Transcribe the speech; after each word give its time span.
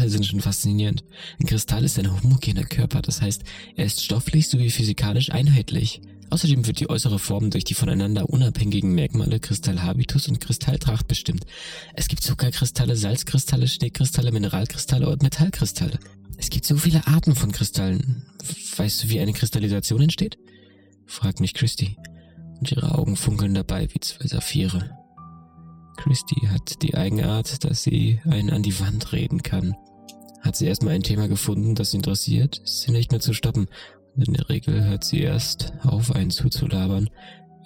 Kristalle 0.00 0.10
sind 0.12 0.26
schon 0.26 0.40
faszinierend. 0.40 1.04
Ein 1.38 1.46
Kristall 1.46 1.84
ist 1.84 1.98
ein 1.98 2.10
homogener 2.10 2.64
Körper, 2.64 3.02
das 3.02 3.20
heißt, 3.20 3.42
er 3.76 3.84
ist 3.84 4.02
stofflich 4.02 4.48
sowie 4.48 4.70
physikalisch 4.70 5.30
einheitlich. 5.30 6.00
Außerdem 6.30 6.66
wird 6.66 6.80
die 6.80 6.88
äußere 6.88 7.18
Form 7.18 7.50
durch 7.50 7.64
die 7.64 7.74
voneinander 7.74 8.30
unabhängigen 8.30 8.94
Merkmale 8.94 9.40
Kristallhabitus 9.40 10.26
und 10.28 10.40
Kristalltracht 10.40 11.06
bestimmt. 11.06 11.44
Es 11.92 12.08
gibt 12.08 12.22
Zuckerkristalle, 12.22 12.96
Salzkristalle, 12.96 13.68
Schneekristalle, 13.68 14.32
Mineralkristalle 14.32 15.06
und 15.06 15.22
Metallkristalle. 15.22 15.98
Es 16.38 16.48
gibt 16.48 16.64
so 16.64 16.78
viele 16.78 17.06
Arten 17.06 17.34
von 17.34 17.52
Kristallen. 17.52 18.22
Weißt 18.76 19.04
du, 19.04 19.10
wie 19.10 19.20
eine 19.20 19.34
Kristallisation 19.34 20.00
entsteht? 20.00 20.38
fragt 21.04 21.40
mich 21.40 21.52
Christy. 21.52 21.98
Und 22.58 22.72
ihre 22.72 22.94
Augen 22.96 23.16
funkeln 23.16 23.52
dabei 23.52 23.86
wie 23.92 24.00
zwei 24.00 24.26
Saphire. 24.26 24.96
Christy 25.98 26.46
hat 26.46 26.80
die 26.80 26.94
Eigenart, 26.94 27.62
dass 27.64 27.82
sie 27.82 28.20
einen 28.24 28.48
an 28.48 28.62
die 28.62 28.80
Wand 28.80 29.12
reden 29.12 29.42
kann. 29.42 29.74
Hat 30.40 30.56
sie 30.56 30.66
erstmal 30.66 30.94
ein 30.94 31.02
Thema 31.02 31.28
gefunden, 31.28 31.74
das 31.74 31.90
sie 31.90 31.98
interessiert, 31.98 32.58
ist 32.58 32.80
sie 32.82 32.92
nicht 32.92 33.10
mehr 33.10 33.20
zu 33.20 33.34
stoppen 33.34 33.68
in 34.16 34.34
der 34.34 34.48
Regel 34.48 34.84
hört 34.84 35.04
sie 35.04 35.20
erst 35.20 35.72
auf, 35.82 36.14
einen 36.14 36.30
zuzulabern, 36.30 37.10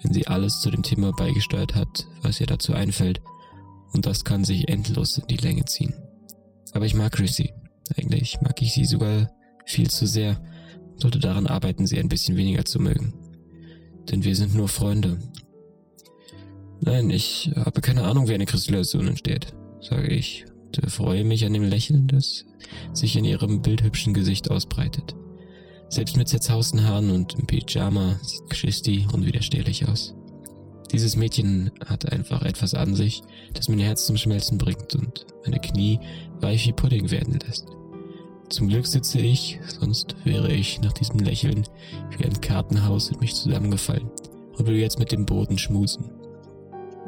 wenn 0.01 0.13
sie 0.13 0.27
alles 0.27 0.61
zu 0.61 0.69
dem 0.69 0.83
Thema 0.83 1.11
beigesteuert 1.11 1.75
hat, 1.75 2.07
was 2.21 2.39
ihr 2.39 2.47
dazu 2.47 2.73
einfällt. 2.73 3.21
Und 3.93 4.05
das 4.05 4.23
kann 4.23 4.43
sich 4.43 4.67
endlos 4.67 5.17
in 5.17 5.27
die 5.27 5.37
Länge 5.37 5.65
ziehen. 5.65 5.93
Aber 6.73 6.85
ich 6.85 6.95
mag 6.95 7.13
Chrissy. 7.13 7.53
Eigentlich 7.97 8.41
mag 8.41 8.61
ich 8.61 8.73
sie 8.73 8.85
sogar 8.85 9.31
viel 9.65 9.89
zu 9.89 10.05
sehr. 10.05 10.41
Sollte 10.97 11.19
daran 11.19 11.47
arbeiten, 11.47 11.87
sie 11.87 11.99
ein 11.99 12.09
bisschen 12.09 12.37
weniger 12.37 12.65
zu 12.65 12.79
mögen. 12.79 13.13
Denn 14.09 14.23
wir 14.23 14.35
sind 14.35 14.53
nur 14.53 14.67
Freunde. 14.67 15.19
Nein, 16.81 17.09
ich 17.09 17.51
habe 17.55 17.81
keine 17.81 18.03
Ahnung, 18.03 18.27
wie 18.27 18.33
eine 18.33 18.45
Kristallisation 18.45 19.07
entsteht, 19.07 19.53
sage 19.81 20.07
ich 20.07 20.45
und 20.79 20.89
freue 20.89 21.23
mich 21.23 21.45
an 21.45 21.53
dem 21.53 21.63
Lächeln, 21.63 22.07
das 22.07 22.45
sich 22.93 23.15
in 23.15 23.25
ihrem 23.25 23.61
bildhübschen 23.61 24.13
Gesicht 24.13 24.51
ausbreitet. 24.51 25.15
Selbst 25.89 26.17
mit 26.17 26.27
zerzausten 26.27 26.83
Haaren 26.83 27.11
und 27.11 27.35
im 27.35 27.45
Pyjama 27.45 28.19
sieht 28.21 28.49
Christy 28.49 29.07
unwiderstehlich 29.11 29.87
aus. 29.87 30.15
Dieses 30.91 31.15
Mädchen 31.15 31.71
hat 31.85 32.11
einfach 32.11 32.43
etwas 32.43 32.73
an 32.73 32.95
sich, 32.95 33.21
das 33.53 33.69
mein 33.69 33.79
Herz 33.79 34.05
zum 34.05 34.17
Schmelzen 34.17 34.57
bringt 34.57 34.95
und 34.95 35.25
meine 35.43 35.59
Knie 35.59 35.99
weich 36.39 36.67
wie 36.67 36.73
Pudding 36.73 37.11
werden 37.11 37.39
lässt. 37.45 37.67
Zum 38.49 38.69
Glück 38.69 38.85
sitze 38.85 39.19
ich, 39.19 39.59
sonst 39.79 40.15
wäre 40.23 40.53
ich 40.53 40.79
nach 40.81 40.93
diesem 40.93 41.19
Lächeln 41.19 41.63
wie 42.17 42.25
ein 42.25 42.39
Kartenhaus 42.41 43.09
in 43.09 43.19
mich 43.19 43.33
zusammengefallen 43.33 44.09
und 44.57 44.67
will 44.67 44.75
jetzt 44.75 44.99
mit 44.99 45.11
dem 45.11 45.25
Boden 45.25 45.57
schmusen. 45.57 46.14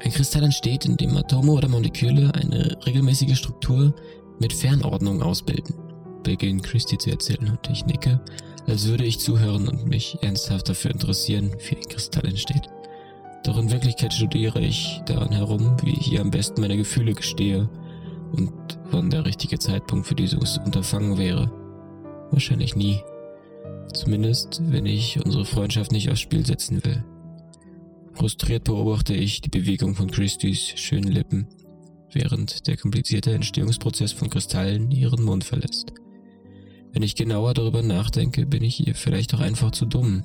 Ein 0.03 0.12
Kristall 0.12 0.44
entsteht, 0.44 0.86
indem 0.86 1.17
Atome 1.17 1.52
oder 1.52 1.67
Moleküle 1.67 2.31
eine 2.36 2.78
regelmäßige 2.86 3.38
Struktur 3.38 3.95
mit 4.40 4.53
Fernordnung 4.53 5.23
ausbilden, 5.23 5.76
beginnt 6.23 6.64
Christy 6.64 6.98
zu 6.98 7.09
erzählen 7.09 7.50
und 7.50 7.70
ich 7.72 7.86
nicke, 7.86 8.22
als 8.68 8.86
würde 8.86 9.06
ich 9.06 9.20
zuhören 9.20 9.68
und 9.68 9.88
mich 9.88 10.18
ernsthaft 10.22 10.70
dafür 10.70 10.92
interessieren, 10.92 11.52
wie 11.68 11.78
ein 11.78 11.90
Kristall 11.90 12.25
entsteht. 12.25 12.70
Doch 13.44 13.58
in 13.58 13.72
Wirklichkeit 13.72 14.14
studiere 14.14 14.59
ich 14.59 15.02
daran 15.06 15.31
herum, 15.31 15.78
wie 15.81 15.94
ich 15.94 16.12
ihr 16.12 16.22
am 16.22 16.31
besten 16.31 16.62
meine 16.62 16.78
Gefühle 16.78 17.14
gestehe 17.14 17.70
und 18.34 18.53
wann 18.92 19.09
der 19.09 19.25
richtige 19.25 19.58
Zeitpunkt 19.58 20.06
für 20.06 20.16
dieses 20.16 20.58
Unterfangen 20.59 21.18
wäre. 21.18 21.52
Wahrscheinlich 22.30 22.75
nie. 22.75 23.00
Zumindest, 23.94 24.62
wenn 24.70 24.86
ich 24.86 25.23
unsere 25.23 25.45
Freundschaft 25.45 25.92
nicht 25.92 26.12
aufs 26.12 26.20
Spiel 26.20 26.45
setzen 26.45 26.84
will. 26.84 27.03
Frustriert 28.17 28.63
beobachte 28.63 29.13
ich 29.13 29.41
die 29.41 29.49
Bewegung 29.49 29.93
von 29.93 30.09
Christys 30.09 30.73
schönen 30.75 31.11
Lippen, 31.11 31.47
während 32.11 32.65
der 32.65 32.75
komplizierte 32.75 33.31
Entstehungsprozess 33.31 34.11
von 34.11 34.31
Kristallen 34.31 34.89
ihren 34.89 35.23
Mund 35.23 35.43
verlässt. 35.43 35.93
Wenn 36.93 37.03
ich 37.03 37.13
genauer 37.13 37.53
darüber 37.53 37.83
nachdenke, 37.83 38.47
bin 38.47 38.63
ich 38.63 38.88
ihr 38.88 38.95
vielleicht 38.95 39.35
auch 39.35 39.39
einfach 39.39 39.69
zu 39.69 39.85
dumm. 39.85 40.23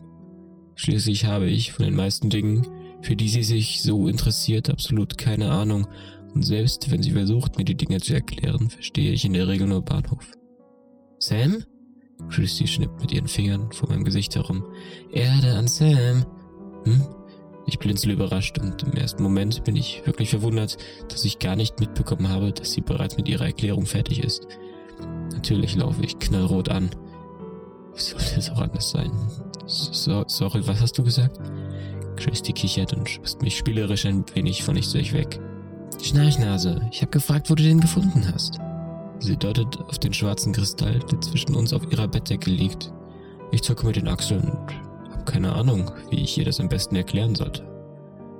Schließlich 0.74 1.26
habe 1.26 1.50
ich 1.50 1.72
von 1.72 1.84
den 1.84 1.94
meisten 1.94 2.30
Dingen, 2.30 2.66
für 3.02 3.14
die 3.14 3.28
sie 3.28 3.42
sich 3.42 3.82
so 3.82 4.08
interessiert, 4.08 4.70
absolut 4.70 5.18
keine 5.18 5.50
Ahnung, 5.50 5.86
und 6.34 6.44
selbst 6.44 6.90
wenn 6.90 7.02
sie 7.02 7.10
versucht, 7.10 7.58
mir 7.58 7.64
die 7.66 7.76
Dinge 7.76 8.00
zu 8.00 8.14
erklären, 8.14 8.70
verstehe 8.70 9.12
ich 9.12 9.26
in 9.26 9.34
der 9.34 9.48
Regel 9.48 9.66
nur 9.66 9.82
Bahnhof. 9.82 10.32
Sam? 11.18 11.62
Christy 12.30 12.66
schnippt 12.66 13.02
mit 13.02 13.12
ihren 13.12 13.28
Fingern 13.28 13.70
vor 13.70 13.90
meinem 13.90 14.04
Gesicht 14.04 14.34
herum. 14.34 14.64
Erde 15.12 15.56
an 15.56 15.68
Sam. 15.68 16.24
Hm? 16.84 17.02
Ich 17.66 17.78
blinzle 17.78 18.12
überrascht 18.12 18.58
und 18.58 18.82
im 18.82 18.92
ersten 18.92 19.22
Moment 19.22 19.64
bin 19.64 19.76
ich 19.76 20.02
wirklich 20.04 20.30
verwundert, 20.30 20.76
dass 21.08 21.24
ich 21.24 21.38
gar 21.38 21.56
nicht 21.56 21.80
mitbekommen 21.80 22.28
habe, 22.28 22.52
dass 22.52 22.72
sie 22.72 22.80
bereits 22.80 23.16
mit 23.16 23.28
ihrer 23.28 23.46
Erklärung 23.46 23.86
fertig 23.86 24.22
ist. 24.22 24.46
Natürlich 25.32 25.76
laufe 25.76 26.02
ich 26.02 26.18
knallrot 26.18 26.68
an. 26.68 26.90
Wie 27.94 28.00
sollte 28.00 28.38
es 28.38 28.50
auch 28.50 28.60
anders 28.60 28.90
sein? 28.90 29.12
So, 29.66 30.24
sorry, 30.26 30.66
was 30.66 30.80
hast 30.80 30.98
du 30.98 31.04
gesagt? 31.04 31.38
Christy 32.16 32.52
kichert 32.52 32.92
und 32.94 33.08
stößt 33.08 33.42
mich 33.42 33.56
spielerisch 33.56 34.06
ein 34.06 34.24
wenig 34.34 34.62
von 34.62 34.74
nichts 34.74 34.92
durch 34.92 35.12
weg. 35.12 35.40
Schnarchnase, 36.02 36.80
ich 36.90 37.00
habe 37.00 37.10
gefragt, 37.10 37.48
wo 37.48 37.54
du 37.54 37.62
den 37.62 37.80
gefunden 37.80 38.26
hast. 38.32 38.58
Sie 39.20 39.36
deutet 39.36 39.78
auf 39.78 39.98
den 39.98 40.12
schwarzen 40.12 40.52
Kristall, 40.52 40.98
der 41.10 41.20
zwischen 41.20 41.54
uns 41.54 41.72
auf 41.72 41.90
ihrer 41.92 42.08
Bettdecke 42.08 42.50
liegt. 42.50 42.92
Ich 43.52 43.62
zucke 43.62 43.86
mit 43.86 43.96
den 43.96 44.08
Achseln 44.08 44.48
und 44.48 44.91
keine 45.24 45.52
Ahnung, 45.52 45.90
wie 46.10 46.20
ich 46.22 46.36
ihr 46.38 46.44
das 46.44 46.60
am 46.60 46.68
besten 46.68 46.96
erklären 46.96 47.34
sollte. 47.34 47.66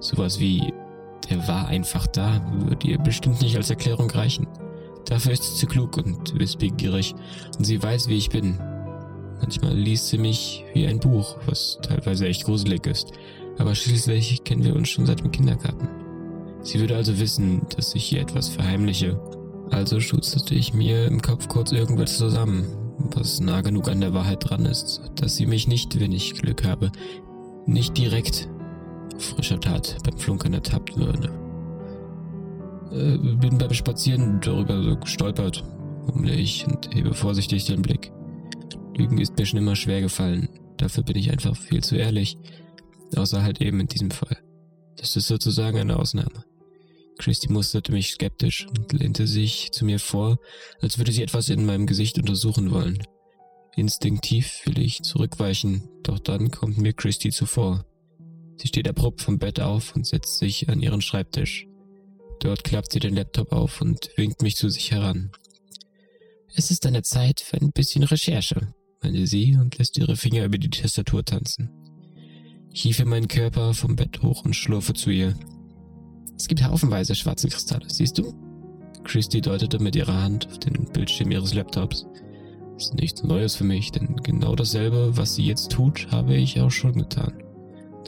Sowas 0.01 0.41
wie, 0.41 0.73
der 1.31 1.47
war 1.47 1.69
einfach 1.69 2.07
da, 2.07 2.41
würde 2.53 2.89
ihr 2.89 2.99
bestimmt 2.99 3.41
nicht 3.41 3.57
als 3.57 3.71
Erklärung 3.71 4.11
reichen. 4.11 4.47
Dafür 5.07 5.33
ist 5.33 5.45
sie 5.45 5.61
zu 5.61 5.67
klug 5.67 5.97
und 5.97 6.39
wissbegierig 6.39 7.15
und 7.59 7.65
sie 7.65 7.83
weiß, 7.83 8.09
wie 8.09 8.19
ich 8.19 8.31
bin. 8.31 8.59
Manchmal 9.41 9.75
liest 9.75 10.09
sie 10.09 10.19
mich 10.19 10.65
wie 10.73 10.87
ein 10.87 11.01
Buch, 11.01 11.37
was 11.47 11.79
teilweise 11.83 12.27
echt 12.27 12.45
gruselig 12.45 12.87
ist, 12.87 13.13
aber 13.59 13.75
schließlich 13.75 14.45
kennen 14.45 14.65
wir 14.65 14.77
uns 14.77 14.89
schon 14.89 15.07
seit 15.07 15.21
dem 15.21 15.33
Kindergarten. 15.33 15.89
Sie 16.63 16.79
würde 16.79 16.97
also 16.97 17.19
wissen, 17.19 17.67
dass 17.75 17.95
ich 17.95 18.05
hier 18.05 18.21
etwas 18.21 18.49
verheimliche. 18.49 19.21
Also 19.71 19.99
schusterte 20.01 20.55
ich 20.55 20.75
mir 20.75 21.07
im 21.07 21.21
Kopf 21.21 21.49
kurz 21.49 21.73
irgendwas 21.73 22.19
zusammen, 22.19 22.67
was 23.11 23.41
nah 23.41 23.61
genug 23.61 23.89
an 23.89 24.01
der 24.01 24.15
Wahrheit 24.15 24.49
dran 24.49 24.67
ist, 24.67 25.03
dass 25.17 25.37
sie 25.37 25.47
mich 25.47 25.69
nicht, 25.69 25.99
wenn 26.01 26.13
ich 26.13 26.35
Glück 26.35 26.65
habe, 26.65 26.91
nicht 27.67 27.97
direkt 27.97 28.49
frischer 29.19 29.61
Tat 29.61 29.97
beim 30.05 30.19
Flunkern 30.19 30.55
ertappt 30.55 30.97
würde. 30.97 31.31
Äh, 32.91 33.19
bin 33.37 33.59
beim 33.59 33.73
Spazieren 33.73 34.41
darüber 34.41 34.83
so 34.83 34.97
gestolpert, 34.97 35.65
murmle 36.07 36.35
ich 36.35 36.67
und 36.67 36.95
hebe 36.95 37.15
vorsichtig 37.15 37.65
den 37.65 37.83
Blick. 37.83 38.13
Lügen 38.97 39.19
ist 39.19 39.39
mir 39.39 39.47
schon 39.47 39.59
immer 39.59 39.77
schwer 39.77 40.01
gefallen. 40.01 40.49
Dafür 40.77 41.03
bin 41.03 41.17
ich 41.17 41.31
einfach 41.31 41.57
viel 41.57 41.83
zu 41.83 41.97
ehrlich. 41.97 42.37
Außer 43.17 43.43
halt 43.43 43.61
eben 43.61 43.81
in 43.81 43.87
diesem 43.87 44.11
Fall. 44.11 44.37
Das 44.97 45.17
ist 45.17 45.29
sozusagen 45.29 45.79
eine 45.79 45.97
Ausnahme. 45.99 46.45
Christy 47.19 47.53
musterte 47.53 47.93
mich 47.93 48.13
skeptisch 48.13 48.67
und 48.67 48.93
lehnte 48.93 49.27
sich 49.27 49.71
zu 49.73 49.85
mir 49.85 49.99
vor, 49.99 50.39
als 50.81 50.99
würde 50.99 51.13
sie 51.13 51.23
etwas 51.23 51.49
in 51.49 51.65
meinem 51.65 51.87
Gesicht 51.87 52.19
untersuchen 52.19 52.71
wollen. 52.71 53.03
Instinktiv 53.77 54.61
will 54.65 54.79
ich 54.79 55.03
zurückweichen, 55.03 55.89
doch 56.03 56.19
dann 56.19 56.51
kommt 56.51 56.79
mir 56.79 56.93
Christy 56.93 57.31
zuvor. 57.31 57.87
Sie 58.57 58.69
steht 58.69 58.89
abrupt 58.89 59.23
vom 59.23 59.39
Bett 59.39 59.61
auf 59.61 59.97
und 59.97 60.07
setzt 60.07 60.39
sich 60.39 60.69
an 60.69 60.81
ihren 60.81 61.01
Schreibtisch. 61.01 61.67
Dort 62.41 62.65
klappt 62.65 62.93
sie 62.93 63.01
den 63.01 63.15
Laptop 63.15 63.53
auf 63.53 63.81
und 63.81 64.11
winkt 64.17 64.43
mich 64.43 64.57
zu 64.57 64.69
sich 64.69 64.91
heran. 64.91 65.31
Es 66.55 66.71
ist 66.71 66.85
eine 66.87 67.03
Zeit 67.03 67.41
für 67.41 67.57
ein 67.57 67.73
bisschen 67.73 68.03
Recherche, 68.03 68.75
meinte 69.03 69.27
sie 69.27 69.57
und 69.57 69.79
lässt 69.79 69.97
ihre 69.97 70.17
Finger 70.17 70.45
über 70.45 70.59
die 70.59 70.69
Tastatur 70.69 71.25
tanzen. 71.25 71.71
Ich 72.73 72.83
hiefe 72.83 73.05
meinen 73.05 73.29
Körper 73.29 73.75
vom 73.75 73.97
Bett 73.97 74.23
hoch 74.23 74.45
und 74.45 74.55
schlurfe 74.55 74.93
zu 74.93 75.11
ihr. 75.11 75.35
Es 76.43 76.49
gibt 76.49 76.65
haufenweise 76.65 77.15
schwarze 77.15 77.47
Kristalle, 77.49 77.85
siehst 77.87 78.19
du? 78.19 78.35
Christy 79.05 79.41
deutete 79.41 79.79
mit 79.79 79.95
ihrer 79.95 80.25
Hand 80.25 80.49
auf 80.49 80.59
den 80.59 80.87
Bildschirm 80.93 81.31
ihres 81.31 81.55
Laptops. 81.55 82.05
Das 82.75 82.87
ist 82.87 82.95
nichts 82.95 83.23
Neues 83.23 83.55
für 83.55 83.63
mich, 83.63 83.93
denn 83.93 84.17
genau 84.25 84.57
dasselbe, 84.57 85.17
was 85.17 85.37
sie 85.37 85.47
jetzt 85.47 85.71
tut, 85.71 86.09
habe 86.11 86.35
ich 86.35 86.61
auch 86.61 86.73
schon 86.73 86.95
getan 86.95 87.33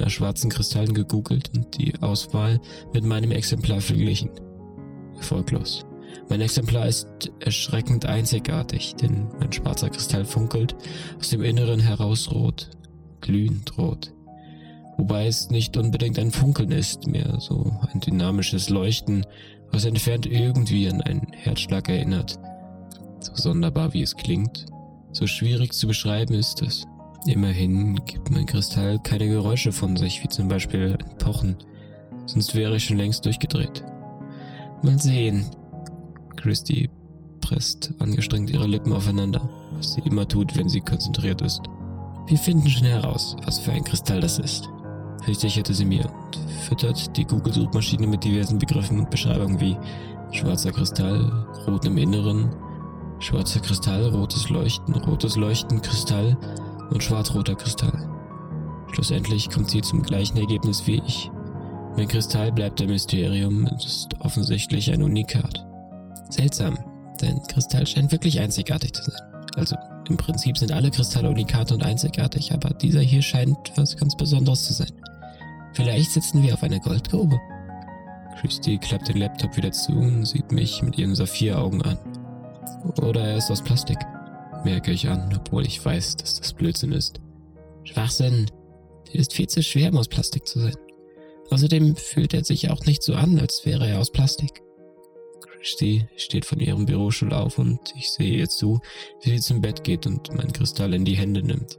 nach 0.01 0.11
schwarzen 0.11 0.51
Kristallen 0.51 0.95
gegoogelt 0.95 1.53
und 1.55 1.79
die 1.79 1.95
Auswahl 2.03 2.61
mit 2.93 3.05
meinem 3.05 3.31
Exemplar 3.31 3.81
verglichen. 3.81 4.31
Erfolglos. 5.17 5.87
Mein 6.29 6.41
Exemplar 6.41 6.89
ist 6.89 7.07
erschreckend 7.39 8.05
einzigartig, 8.05 8.97
denn 8.97 9.29
mein 9.39 9.53
schwarzer 9.53 9.91
Kristall 9.91 10.25
funkelt 10.25 10.75
aus 11.21 11.29
dem 11.29 11.45
Inneren 11.45 11.79
heraus 11.79 12.33
rot, 12.33 12.69
glühend 13.21 13.79
rot. 13.79 14.13
Wobei 14.97 15.27
es 15.27 15.51
nicht 15.51 15.77
unbedingt 15.77 16.19
ein 16.19 16.31
Funkeln 16.31 16.71
ist, 16.71 17.07
mehr 17.07 17.39
so 17.41 17.77
ein 17.93 18.01
dynamisches 18.01 18.71
Leuchten, 18.71 19.27
was 19.73 19.85
entfernt 19.85 20.27
irgendwie 20.27 20.89
an 20.89 21.01
einen 21.01 21.27
Herzschlag 21.33 21.89
erinnert. 21.89 22.39
So 23.21 23.33
sonderbar 23.35 23.93
wie 23.93 24.03
es 24.03 24.15
klingt, 24.15 24.67
so 25.13 25.27
schwierig 25.27 25.73
zu 25.73 25.87
beschreiben 25.87 26.35
ist 26.35 26.63
es. 26.63 26.85
Immerhin 27.27 27.97
gibt 28.05 28.31
mein 28.31 28.47
Kristall 28.47 28.99
keine 28.99 29.27
Geräusche 29.29 29.73
von 29.73 29.97
sich, 29.97 30.23
wie 30.23 30.29
zum 30.29 30.49
Beispiel 30.49 30.97
ein 30.99 31.19
Pochen, 31.19 31.57
sonst 32.27 32.55
wäre 32.55 32.77
ich 32.77 32.85
schon 32.85 32.99
längst 32.99 33.25
durchgedreht. 33.25 33.83
Mal 34.83 34.99
sehen. 34.99 35.47
Christy 36.37 36.91
presst 37.41 37.95
angestrengt 37.99 38.51
ihre 38.51 38.67
Lippen 38.67 38.93
aufeinander, 38.93 39.49
was 39.73 39.95
sie 39.95 40.03
immer 40.03 40.29
tut, 40.29 40.57
wenn 40.57 40.69
sie 40.69 40.81
konzentriert 40.81 41.41
ist. 41.41 41.63
Wir 42.27 42.39
finden 42.39 42.69
schnell 42.69 43.03
heraus, 43.03 43.37
was 43.45 43.59
für 43.59 43.73
ein 43.73 43.85
Kristall 43.85 44.21
das 44.21 44.39
ist. 44.39 44.69
Versicherte 45.25 45.73
sie 45.73 45.85
mir 45.85 46.05
und 46.05 46.37
füttert 46.69 47.17
die 47.17 47.25
Google-Suchmaschine 47.25 48.07
mit 48.07 48.25
diversen 48.25 48.59
Begriffen 48.59 49.01
und 49.01 49.11
Beschreibungen 49.11 49.61
wie 49.61 49.77
schwarzer 50.33 50.73
Kristall, 50.73 51.47
rot 51.67 51.85
im 51.85 51.97
Inneren, 51.97 52.55
schwarzer 53.21 53.61
Kristall, 53.61 54.09
rotes 54.09 54.49
Leuchten, 54.51 54.95
rotes 54.95 55.37
Leuchten, 55.37 55.81
Kristall 55.81 56.37
und 56.91 57.03
schwarz-roter 57.03 57.55
Kristall. 57.55 58.11
Schlussendlich 58.93 59.51
kommt 59.51 59.71
sie 59.71 59.81
zum 59.81 60.03
gleichen 60.03 60.37
Ergebnis 60.37 60.87
wie 60.87 61.03
ich. 61.07 61.31
Mein 61.97 62.09
Kristall 62.09 62.53
bleibt 62.53 62.83
ein 62.83 62.89
Mysterium 62.89 63.67
und 63.67 63.85
ist 63.85 64.09
offensichtlich 64.21 64.93
ein 64.93 65.03
Unikat. 65.03 65.65
Seltsam, 66.29 66.77
denn 67.21 67.41
Kristall 67.49 67.87
scheint 67.87 68.13
wirklich 68.13 68.41
einzigartig 68.41 68.93
zu 68.93 69.03
sein. 69.05 69.21
Also 69.57 69.77
im 70.09 70.17
Prinzip 70.17 70.59
sind 70.59 70.73
alle 70.73 70.91
Kristalle 70.91 71.31
Unikate 71.31 71.75
und 71.75 71.83
einzigartig, 71.83 72.53
aber 72.53 72.71
dieser 72.71 73.01
hier 73.01 73.23
scheint 73.23 73.57
was 73.77 73.97
ganz 73.97 74.17
Besonderes 74.17 74.65
zu 74.65 74.73
sein. 74.75 74.93
Vielleicht 75.75 76.13
sitzen 76.13 76.43
wir 76.43 76.55
auf 76.55 76.63
einer 76.63 76.79
Goldgrube. 76.79 77.41
Christy 78.41 78.79
klappt 78.79 79.09
den 79.09 79.19
Laptop 79.19 79.57
wieder 79.57 79.73
zu 79.73 79.93
und 79.93 80.25
sieht 80.25 80.53
mich 80.53 80.83
mit 80.83 80.99
ihren 80.99 81.15
Saphiraugen 81.15 81.83
an. 81.83 81.99
Oder 83.03 83.23
er 83.23 83.37
ist 83.37 83.51
aus 83.51 83.63
Plastik, 83.63 83.99
merke 84.65 84.93
ich 84.93 85.09
an, 85.09 85.33
obwohl 85.37 85.67
ich 85.67 85.85
weiß, 85.85 86.17
dass 86.17 86.39
das 86.39 86.53
Blödsinn 86.53 86.93
ist. 86.93 87.21
Schwachsinn. 87.85 88.51
Der 89.13 89.21
ist 89.21 89.33
viel 89.33 89.49
zu 89.49 89.63
schwer, 89.63 89.91
um 89.91 89.99
aus 89.99 90.09
Plastik 90.09 90.47
zu 90.47 90.61
sein. 90.61 90.77
Außerdem 91.51 91.97
fühlt 91.97 92.35
er 92.35 92.45
sich 92.45 92.71
auch 92.71 92.85
nicht 92.87 93.03
so 93.03 93.15
an, 93.15 93.39
als 93.39 93.65
wäre 93.65 93.87
er 93.87 94.01
aus 94.01 94.11
Plastik. 94.11 94.63
Christy 95.41 96.07
steht 96.17 96.45
von 96.45 96.61
ihrem 96.61 96.87
Bürostuhl 96.87 97.33
auf 97.33 97.59
und 97.59 97.81
ich 97.97 98.11
sehe 98.11 98.39
ihr 98.39 98.49
zu, 98.49 98.81
wie 99.23 99.31
sie 99.31 99.41
zum 99.41 99.61
Bett 99.61 99.83
geht 99.83 100.07
und 100.07 100.35
meinen 100.35 100.53
Kristall 100.53 100.95
in 100.95 101.05
die 101.05 101.17
Hände 101.17 101.43
nimmt. 101.43 101.79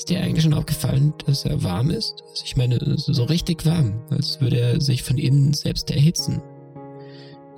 Ist 0.00 0.08
dir 0.08 0.22
eigentlich 0.22 0.44
schon 0.44 0.54
aufgefallen, 0.54 1.12
dass 1.26 1.44
er 1.44 1.62
warm 1.62 1.90
ist? 1.90 2.24
Also 2.30 2.44
ich 2.46 2.56
meine, 2.56 2.78
so 2.96 3.22
richtig 3.24 3.66
warm, 3.66 4.00
als 4.08 4.40
würde 4.40 4.58
er 4.58 4.80
sich 4.80 5.02
von 5.02 5.18
innen 5.18 5.52
selbst 5.52 5.90
erhitzen. 5.90 6.40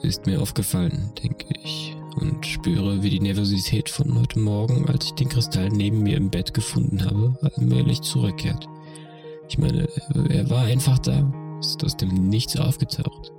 Ist 0.02 0.26
mir 0.26 0.42
aufgefallen, 0.42 1.12
denke 1.22 1.46
ich, 1.62 1.96
und 2.16 2.44
spüre, 2.44 3.00
wie 3.00 3.10
die 3.10 3.20
Nervosität 3.20 3.88
von 3.88 4.18
heute 4.18 4.40
Morgen, 4.40 4.88
als 4.88 5.04
ich 5.04 5.12
den 5.12 5.28
Kristall 5.28 5.68
neben 5.68 6.02
mir 6.02 6.16
im 6.16 6.30
Bett 6.30 6.52
gefunden 6.52 7.04
habe, 7.04 7.38
allmählich 7.42 8.00
zurückkehrt. 8.00 8.66
Ich 9.48 9.58
meine, 9.58 9.88
er 10.28 10.50
war 10.50 10.64
einfach 10.64 10.98
da, 10.98 11.32
ist 11.60 11.84
aus 11.84 11.96
dem 11.96 12.28
Nichts 12.28 12.56
aufgetaucht. 12.56 13.30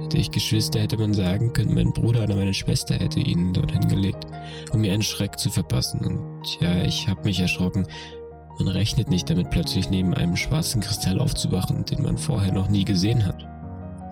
Hätte 0.00 0.18
ich 0.18 0.32
Geschwister, 0.32 0.80
hätte 0.80 0.98
man 0.98 1.14
sagen 1.14 1.52
können, 1.52 1.74
mein 1.74 1.92
Bruder 1.92 2.24
oder 2.24 2.34
meine 2.34 2.54
Schwester 2.54 2.96
hätte 2.96 3.20
ihn 3.20 3.52
dorthin 3.52 3.86
gelegt, 3.88 4.26
um 4.72 4.80
mir 4.80 4.92
einen 4.92 5.02
Schreck 5.02 5.38
zu 5.38 5.48
verpassen. 5.48 6.00
Und 6.00 6.60
ja, 6.60 6.82
ich 6.82 7.08
habe 7.08 7.22
mich 7.22 7.38
erschrocken, 7.40 7.86
man 8.58 8.68
rechnet 8.68 9.08
nicht 9.08 9.30
damit, 9.30 9.50
plötzlich 9.50 9.90
neben 9.90 10.14
einem 10.14 10.36
schwarzen 10.36 10.80
Kristall 10.80 11.20
aufzuwachen, 11.20 11.84
den 11.84 12.02
man 12.02 12.18
vorher 12.18 12.52
noch 12.52 12.68
nie 12.68 12.84
gesehen 12.84 13.24
hat. 13.24 13.46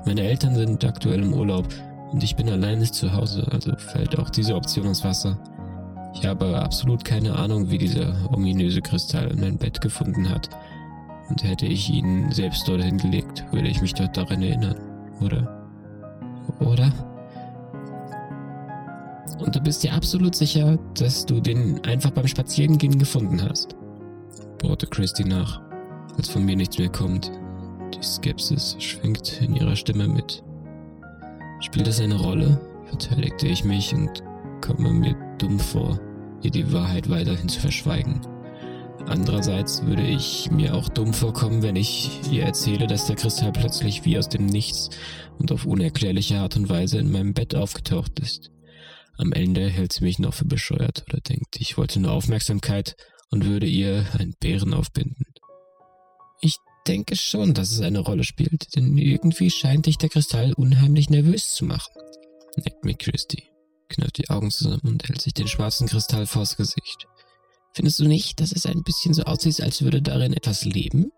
Meine 0.05 0.23
Eltern 0.23 0.55
sind 0.55 0.85
aktuell 0.85 1.23
im 1.23 1.35
Urlaub 1.35 1.67
und 2.13 2.23
ich 2.23 2.37
bin 2.37 2.49
alleine 2.49 2.85
zu 2.85 3.13
Hause, 3.13 3.47
also 3.51 3.75
fällt 3.77 4.19
auch 4.19 4.31
diese 4.31 4.55
Option 4.55 4.87
ins 4.87 5.03
Wasser. 5.05 5.39
Ich 6.15 6.25
habe 6.25 6.57
absolut 6.63 7.05
keine 7.05 7.35
Ahnung, 7.35 7.71
wie 7.71 7.79
dieser 7.79 8.15
ominöse 8.33 8.81
Kristall 8.81 9.31
in 9.33 9.41
mein 9.41 9.59
Bett 9.59 9.81
gefunden 9.81 10.29
hat. 10.29 10.49
Und 11.29 11.43
hätte 11.43 11.67
ich 11.67 11.91
ihn 11.91 12.31
selbst 12.31 12.69
dorthin 12.69 12.99
gelegt, 12.99 13.45
würde 13.51 13.69
ich 13.69 13.81
mich 13.81 13.95
dort 13.95 14.17
daran 14.17 14.43
erinnern, 14.43 14.77
oder? 15.21 15.69
Oder? 16.61 16.93
Und 19.41 19.57
du 19.57 19.61
bist 19.61 19.83
dir 19.83 19.93
absolut 19.93 20.37
sicher, 20.37 20.79
dass 20.99 21.27
du 21.27 21.41
den 21.41 21.85
einfach 21.85 22.13
beim 22.13 22.29
Spazierengehen 22.29 22.97
gefunden 22.99 23.43
hast 23.43 23.77
bohrte 24.59 24.87
Christy 24.87 25.25
nach, 25.25 25.61
als 26.17 26.29
von 26.29 26.45
mir 26.45 26.57
nichts 26.57 26.79
mehr 26.79 26.89
kommt. 26.89 27.31
Die 27.95 28.03
Skepsis 28.03 28.77
schwingt 28.79 29.41
in 29.41 29.55
ihrer 29.55 29.77
Stimme 29.77 30.09
mit. 30.09 30.43
Spielt 31.61 31.87
das 31.87 32.01
eine 32.01 32.17
Rolle? 32.21 32.61
verteidigte 32.87 33.49
ich 33.49 33.65
mich 33.65 33.93
und 33.93 34.23
komme 34.61 34.93
mir 34.93 35.17
dumm 35.39 35.59
vor, 35.59 35.99
ihr 36.43 36.51
die 36.51 36.73
Wahrheit 36.73 37.11
weiterhin 37.11 37.49
zu 37.49 37.61
verschweigen. 37.61 38.21
Andererseits 39.07 39.85
würde 39.85 40.07
ich 40.07 40.51
mir 40.51 40.75
auch 40.75 40.89
dumm 40.89 41.13
vorkommen, 41.13 41.63
wenn 41.63 41.77
ich 41.77 42.21
ihr 42.31 42.45
erzähle, 42.45 42.87
dass 42.87 43.07
der 43.07 43.17
Kristall 43.17 43.53
plötzlich 43.53 44.05
wie 44.05 44.19
aus 44.19 44.29
dem 44.29 44.47
Nichts 44.47 44.91
und 45.39 45.53
auf 45.53 45.65
unerklärliche 45.65 46.39
Art 46.39 46.57
und 46.57 46.69
Weise 46.69 46.99
in 46.99 47.13
meinem 47.13 47.33
Bett 47.33 47.55
aufgetaucht 47.55 48.19
ist. 48.19 48.51
Am 49.17 49.33
Ende 49.33 49.69
hält 49.69 49.93
sie 49.93 50.05
mich 50.05 50.19
noch 50.19 50.35
für 50.35 50.45
bescheuert 50.45 51.05
oder 51.09 51.21
denkt, 51.21 51.57
ich 51.59 51.79
wollte 51.79 52.01
nur 52.01 52.13
Aufmerksamkeit 52.13 52.97
und 53.31 53.45
würde 53.45 53.67
ihr 53.67 54.07
einen 54.19 54.35
Bären 54.39 54.75
aufbinden. 54.75 55.27
Ich 56.41 56.57
denke 56.87 57.17
schon, 57.17 57.55
dass 57.55 57.73
es 57.73 57.81
eine 57.81 58.01
Rolle 58.01 58.25
spielt, 58.25 58.77
denn 58.77 58.97
irgendwie 58.97 59.51
scheint 59.51 59.87
dich 59.87 59.99
der 59.99 60.09
Kristall 60.09 60.53
unheimlich 60.53 61.11
nervös 61.11 61.55
zu 61.55 61.65
machen. 61.65 61.93
Neckt 62.57 62.85
mich 62.85 62.99
Christy, 62.99 63.45
knallt 63.89 64.19
die 64.19 64.31
Augen 64.31 64.51
zusammen 64.51 64.83
und 64.85 65.09
hält 65.09 65.21
sich 65.21 65.35
den 65.35 65.49
schwarzen 65.49 65.89
Kristall 65.89 66.27
vors 66.27 66.57
Gesicht. 66.57 67.07
Findest 67.73 67.99
du 67.99 68.07
nicht, 68.07 68.41
dass 68.41 68.53
es 68.53 68.65
ein 68.65 68.83
bisschen 68.83 69.13
so 69.13 69.25
aussieht, 69.25 69.61
als 69.61 69.83
würde 69.83 70.01
darin 70.01 70.33
etwas 70.33 70.65
leben? 70.65 71.11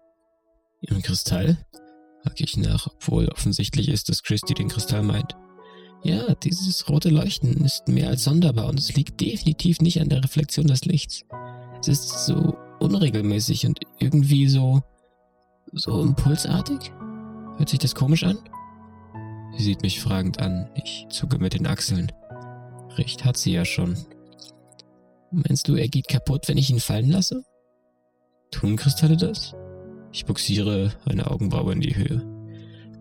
Im 0.80 1.02
Kristall? 1.02 1.58
Hake 2.24 2.44
ich 2.44 2.56
nach, 2.56 2.88
obwohl 2.88 3.28
offensichtlich 3.28 3.88
ist, 3.88 4.08
dass 4.08 4.22
Christy 4.22 4.54
den 4.54 4.68
Kristall 4.68 5.02
meint. 5.02 5.36
Ja, 6.02 6.34
dieses 6.34 6.88
rote 6.88 7.10
Leuchten 7.10 7.64
ist 7.64 7.88
mehr 7.88 8.08
als 8.08 8.24
sonderbar 8.24 8.68
und 8.68 8.78
es 8.78 8.94
liegt 8.94 9.20
definitiv 9.20 9.80
nicht 9.80 10.00
an 10.00 10.08
der 10.08 10.22
Reflexion 10.22 10.66
des 10.66 10.84
Lichts. 10.84 11.24
Es 11.80 11.88
ist 11.88 12.26
so 12.26 12.56
unregelmäßig 12.80 13.66
und 13.66 13.80
irgendwie 13.98 14.48
so. 14.48 14.82
so 15.72 16.00
impulsartig. 16.00 16.92
Hört 17.56 17.68
sich 17.68 17.78
das 17.78 17.94
komisch 17.94 18.24
an? 18.24 18.38
Sie 19.56 19.64
sieht 19.64 19.82
mich 19.82 20.00
fragend 20.00 20.40
an. 20.40 20.70
Ich 20.74 21.06
zucke 21.10 21.38
mit 21.38 21.54
den 21.54 21.66
Achseln. 21.66 22.12
Recht 22.96 23.24
hat 23.24 23.36
sie 23.36 23.52
ja 23.52 23.64
schon. 23.64 23.96
Meinst 25.30 25.68
du, 25.68 25.74
er 25.74 25.88
geht 25.88 26.08
kaputt, 26.08 26.48
wenn 26.48 26.58
ich 26.58 26.70
ihn 26.70 26.80
fallen 26.80 27.10
lasse? 27.10 27.42
Tun 28.50 28.76
Kristalle 28.76 29.16
das? 29.16 29.54
Ich 30.12 30.24
buxiere 30.24 30.92
eine 31.04 31.30
Augenbraue 31.30 31.72
in 31.72 31.80
die 31.80 31.96
Höhe. 31.96 32.22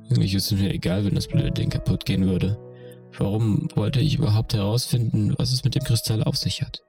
Eigentlich 0.09 0.35
ist 0.35 0.51
es 0.51 0.59
mir 0.59 0.73
egal, 0.73 1.05
wenn 1.05 1.15
das 1.15 1.27
blöde 1.27 1.51
Ding 1.51 1.69
kaputt 1.69 2.05
gehen 2.05 2.25
würde. 2.25 2.57
Warum 3.17 3.69
wollte 3.75 3.99
ich 3.99 4.15
überhaupt 4.15 4.53
herausfinden, 4.53 5.33
was 5.37 5.51
es 5.51 5.63
mit 5.63 5.75
dem 5.75 5.83
Kristall 5.83 6.23
auf 6.23 6.37
sich 6.37 6.61
hat? 6.61 6.81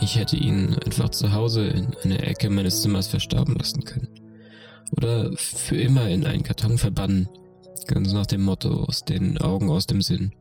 Ich 0.00 0.16
hätte 0.16 0.36
ihn 0.36 0.76
einfach 0.84 1.10
zu 1.10 1.32
Hause 1.32 1.66
in 1.66 1.94
einer 2.04 2.22
Ecke 2.22 2.50
meines 2.50 2.82
Zimmers 2.82 3.06
verstauben 3.06 3.56
lassen 3.56 3.84
können. 3.84 4.08
Oder 4.96 5.32
für 5.36 5.76
immer 5.76 6.08
in 6.08 6.26
einen 6.26 6.42
Karton 6.42 6.78
verbannen. 6.78 7.28
Ganz 7.86 8.12
nach 8.12 8.26
dem 8.26 8.42
Motto, 8.42 8.84
aus 8.84 9.04
den 9.04 9.38
Augen, 9.38 9.70
aus 9.70 9.86
dem 9.86 10.02
Sinn. 10.02 10.32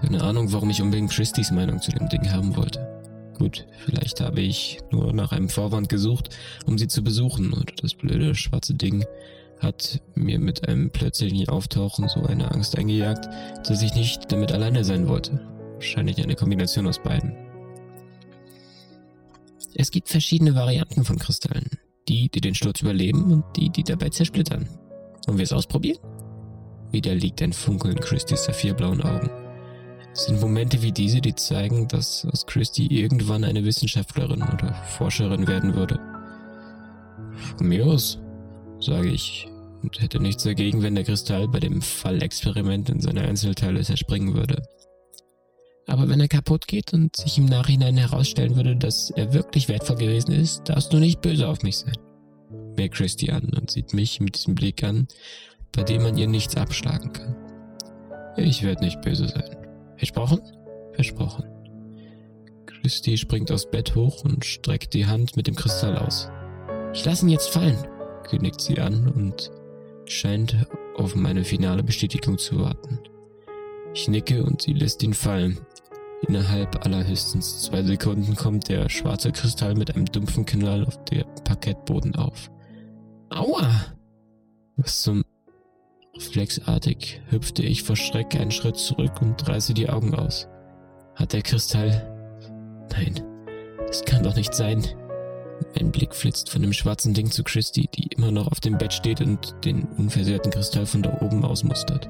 Keine 0.00 0.22
Ahnung, 0.22 0.52
warum 0.52 0.70
ich 0.70 0.82
unbedingt 0.82 1.10
Christys 1.10 1.50
Meinung 1.50 1.80
zu 1.80 1.90
dem 1.90 2.08
Ding 2.08 2.30
haben 2.30 2.56
wollte. 2.56 2.88
Gut, 3.38 3.66
vielleicht 3.84 4.20
habe 4.20 4.40
ich 4.40 4.78
nur 4.90 5.12
nach 5.12 5.32
einem 5.32 5.48
Vorwand 5.48 5.88
gesucht, 5.88 6.30
um 6.66 6.78
sie 6.78 6.88
zu 6.88 7.02
besuchen, 7.02 7.52
oder 7.52 7.72
das 7.80 7.94
blöde 7.94 8.34
schwarze 8.34 8.74
Ding 8.74 9.04
hat 9.60 10.00
mir 10.14 10.38
mit 10.38 10.68
einem 10.68 10.90
plötzlichen 10.90 11.48
Auftauchen 11.48 12.08
so 12.08 12.22
eine 12.22 12.50
Angst 12.50 12.76
eingejagt, 12.76 13.28
dass 13.68 13.82
ich 13.82 13.94
nicht 13.94 14.32
damit 14.32 14.52
alleine 14.52 14.84
sein 14.84 15.08
wollte. 15.08 15.40
Wahrscheinlich 15.74 16.22
eine 16.22 16.34
Kombination 16.34 16.86
aus 16.86 17.00
beiden. 17.02 17.51
Es 19.74 19.90
gibt 19.90 20.08
verschiedene 20.08 20.54
Varianten 20.54 21.04
von 21.04 21.18
Kristallen. 21.18 21.70
Die, 22.08 22.28
die 22.28 22.40
den 22.40 22.54
Sturz 22.54 22.80
überleben 22.82 23.32
und 23.32 23.44
die, 23.56 23.70
die 23.70 23.84
dabei 23.84 24.08
zersplittern. 24.08 24.68
Wollen 25.26 25.38
wir 25.38 25.44
es 25.44 25.52
ausprobieren? 25.52 25.98
Wieder 26.90 27.14
liegt 27.14 27.40
ein 27.42 27.52
Funkeln 27.52 27.96
in 27.96 28.02
Christys 28.02 28.44
saphirblauen 28.44 29.02
Augen. 29.02 29.30
Es 30.12 30.26
sind 30.26 30.40
Momente 30.40 30.82
wie 30.82 30.92
diese, 30.92 31.20
die 31.20 31.34
zeigen, 31.34 31.88
dass 31.88 32.26
aus 32.26 32.44
Christy 32.44 32.86
irgendwann 32.86 33.44
eine 33.44 33.64
Wissenschaftlerin 33.64 34.42
oder 34.42 34.74
Forscherin 34.98 35.46
werden 35.46 35.74
würde. 35.74 35.98
Von 37.56 37.68
mir 37.68 37.86
aus, 37.86 38.18
sage 38.78 39.08
ich, 39.08 39.48
und 39.82 40.00
hätte 40.00 40.20
nichts 40.20 40.42
dagegen, 40.42 40.82
wenn 40.82 40.94
der 40.94 41.04
Kristall 41.04 41.48
bei 41.48 41.60
dem 41.60 41.80
Fallexperiment 41.80 42.90
in 42.90 43.00
seine 43.00 43.22
Einzelteile 43.22 43.82
zerspringen 43.82 44.34
würde. 44.34 44.62
Aber 45.86 46.08
wenn 46.08 46.20
er 46.20 46.28
kaputt 46.28 46.66
geht 46.68 46.92
und 46.92 47.16
sich 47.16 47.38
im 47.38 47.46
Nachhinein 47.46 47.96
herausstellen 47.96 48.56
würde, 48.56 48.76
dass 48.76 49.10
er 49.10 49.32
wirklich 49.32 49.68
wertvoll 49.68 49.96
gewesen 49.96 50.32
ist, 50.32 50.68
darfst 50.68 50.92
du 50.92 50.98
nicht 50.98 51.20
böse 51.20 51.48
auf 51.48 51.62
mich 51.62 51.78
sein. 51.78 51.96
Merkt 52.76 52.94
Christy 52.94 53.30
an 53.30 53.50
und 53.58 53.70
sieht 53.70 53.92
mich 53.92 54.20
mit 54.20 54.36
diesem 54.36 54.54
Blick 54.54 54.82
an, 54.84 55.08
bei 55.72 55.82
dem 55.82 56.02
man 56.02 56.16
ihr 56.16 56.28
nichts 56.28 56.56
abschlagen 56.56 57.12
kann. 57.12 57.36
Ich 58.36 58.62
werde 58.62 58.84
nicht 58.84 59.00
böse 59.02 59.28
sein. 59.28 59.56
Versprochen? 59.96 60.40
Versprochen. 60.92 61.44
Christy 62.66 63.18
springt 63.18 63.52
aufs 63.52 63.70
Bett 63.70 63.94
hoch 63.94 64.24
und 64.24 64.44
streckt 64.44 64.94
die 64.94 65.06
Hand 65.06 65.36
mit 65.36 65.46
dem 65.46 65.54
Kristall 65.54 65.96
aus. 65.98 66.30
Ich 66.94 67.04
lasse 67.04 67.26
ihn 67.26 67.30
jetzt 67.30 67.50
fallen, 67.50 67.78
kündigt 68.28 68.60
sie 68.60 68.78
an 68.78 69.08
und 69.08 69.50
scheint 70.04 70.66
auf 70.96 71.14
meine 71.14 71.44
finale 71.44 71.82
Bestätigung 71.82 72.38
zu 72.38 72.60
warten. 72.60 72.98
Ich 73.94 74.08
nicke 74.08 74.42
und 74.42 74.62
sie 74.62 74.72
lässt 74.72 75.02
ihn 75.02 75.14
fallen. 75.14 75.58
Innerhalb 76.28 76.84
allerhöchstens 76.84 77.62
zwei 77.62 77.82
Sekunden 77.82 78.36
kommt 78.36 78.68
der 78.68 78.88
schwarze 78.88 79.32
Kristall 79.32 79.74
mit 79.74 79.94
einem 79.94 80.06
dumpfen 80.06 80.46
Knall 80.46 80.84
auf 80.84 81.02
dem 81.04 81.24
Parkettboden 81.44 82.14
auf. 82.14 82.50
Aua! 83.30 83.68
Was 84.76 85.02
zum... 85.02 85.24
Reflexartig 86.14 87.22
hüpfte 87.30 87.62
ich 87.62 87.82
vor 87.82 87.96
Schreck 87.96 88.38
einen 88.38 88.50
Schritt 88.50 88.76
zurück 88.76 89.22
und 89.22 89.48
reiße 89.48 89.72
die 89.74 89.88
Augen 89.88 90.14
aus. 90.14 90.48
Hat 91.14 91.32
der 91.32 91.42
Kristall... 91.42 92.08
Nein, 92.92 93.22
das 93.86 94.04
kann 94.04 94.22
doch 94.22 94.36
nicht 94.36 94.54
sein. 94.54 94.84
Mein 95.74 95.92
Blick 95.92 96.14
flitzt 96.14 96.50
von 96.50 96.62
dem 96.62 96.72
schwarzen 96.72 97.14
Ding 97.14 97.30
zu 97.30 97.42
Christy, 97.42 97.88
die 97.94 98.08
immer 98.08 98.30
noch 98.30 98.46
auf 98.48 98.60
dem 98.60 98.78
Bett 98.78 98.92
steht 98.92 99.20
und 99.20 99.54
den 99.64 99.84
unversehrten 99.96 100.50
Kristall 100.50 100.86
von 100.86 101.02
da 101.02 101.18
oben 101.20 101.44
ausmustert. 101.44 102.08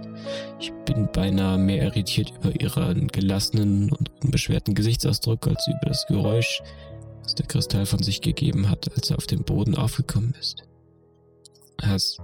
Ich 0.60 0.72
bin 0.84 1.08
beinahe 1.12 1.58
mehr 1.58 1.82
irritiert 1.84 2.32
über 2.38 2.60
ihren 2.60 3.08
gelassenen 3.08 3.90
und 3.92 4.10
unbeschwerten 4.22 4.74
Gesichtsausdruck 4.74 5.46
als 5.46 5.66
über 5.66 5.86
das 5.86 6.06
Geräusch, 6.06 6.62
das 7.22 7.34
der 7.34 7.46
Kristall 7.46 7.86
von 7.86 8.02
sich 8.02 8.20
gegeben 8.20 8.68
hat, 8.68 8.90
als 8.94 9.10
er 9.10 9.18
auf 9.18 9.26
dem 9.26 9.44
Boden 9.44 9.76
aufgekommen 9.76 10.34
ist. 10.40 10.64
Hast, 11.80 12.18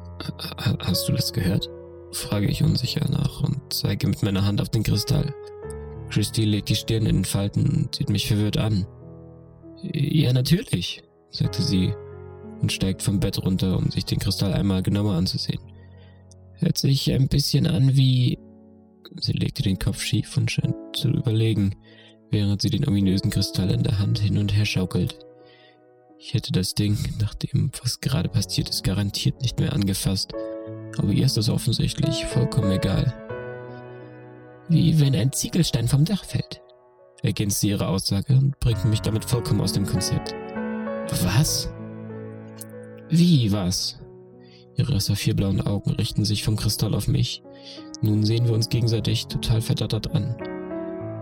hast 0.81 1.09
du 1.09 1.13
das 1.13 1.33
gehört? 1.33 1.69
frage 2.13 2.47
ich 2.47 2.63
unsicher 2.63 3.07
nach 3.11 3.43
und 3.43 3.61
zeige 3.71 4.09
mit 4.09 4.23
meiner 4.23 4.45
Hand 4.45 4.61
auf 4.61 4.69
den 4.69 4.83
Kristall. 4.83 5.35
Christy 6.11 6.45
legt 6.45 6.69
die 6.69 6.77
Stirn 6.77 7.07
in 7.07 7.17
den 7.17 7.25
Falten 7.25 7.67
und 7.69 7.95
sieht 7.95 8.09
mich 8.09 8.29
verwirrt 8.29 8.57
an. 8.57 8.87
Ja, 9.83 10.33
natürlich, 10.33 11.03
sagte 11.31 11.63
sie 11.63 11.95
und 12.61 12.73
steigt 12.73 13.03
vom 13.03 13.21
Bett 13.21 13.43
runter, 13.43 13.77
um 13.77 13.91
sich 13.91 14.05
den 14.05 14.19
Kristall 14.19 14.53
einmal 14.53 14.83
genauer 14.83 15.15
anzusehen. 15.15 15.61
Hört 16.55 16.79
sich 16.79 17.13
ein 17.13 17.29
bisschen 17.29 17.67
an 17.67 17.97
wie... 17.97 18.39
Sie 19.21 19.33
legte 19.33 19.63
den 19.63 19.79
Kopf 19.79 20.03
schief 20.03 20.37
und 20.37 20.51
scheint 20.51 20.75
zu 20.95 21.09
überlegen, 21.09 21.75
während 22.31 22.61
sie 22.61 22.69
den 22.71 22.87
ominösen 22.87 23.31
Kristall 23.31 23.71
in 23.71 23.83
der 23.83 23.99
Hand 23.99 24.19
hin 24.19 24.37
und 24.37 24.55
her 24.55 24.67
schaukelt. 24.67 25.19
Ich 26.19 26.35
hätte 26.35 26.53
das 26.53 26.75
Ding, 26.75 26.99
nach 27.21 27.35
dem, 27.35 27.71
was 27.83 28.01
gerade 28.01 28.29
passiert 28.29 28.69
ist, 28.69 28.85
garantiert 28.85 29.41
nicht 29.41 29.61
mehr 29.61 29.73
angefasst. 29.73 30.33
Aber 30.99 31.13
ihr 31.13 31.25
ist 31.25 31.37
das 31.37 31.49
offensichtlich 31.49 32.27
vollkommen 32.27 32.73
egal. 32.73 33.15
Wie 34.69 35.01
wenn 35.01 35.15
ein 35.15 35.33
Ziegelstein 35.33 35.89
vom 35.89 36.05
Dach 36.05 36.25
fällt, 36.25 36.61
ergänzt 37.23 37.61
sie 37.61 37.71
ihre 37.71 37.89
Aussage 37.89 38.35
und 38.35 38.59
bringt 38.61 38.85
mich 38.85 39.01
damit 39.01 39.25
vollkommen 39.25 39.61
aus 39.61 39.73
dem 39.73 39.87
Konzept. 39.87 40.35
Was? 41.11 41.71
Wie 43.09 43.51
was? 43.51 43.99
Ihre 44.77 45.01
saphirblauen 45.01 45.61
Augen 45.61 45.91
richten 45.93 46.25
sich 46.25 46.45
vom 46.45 46.57
Kristall 46.57 46.95
auf 46.95 47.09
mich. 47.09 47.43
Nun 48.03 48.25
sehen 48.25 48.47
wir 48.47 48.55
uns 48.55 48.69
gegenseitig 48.69 49.27
total 49.27 49.61
verdattert 49.61 50.15
an. 50.15 50.37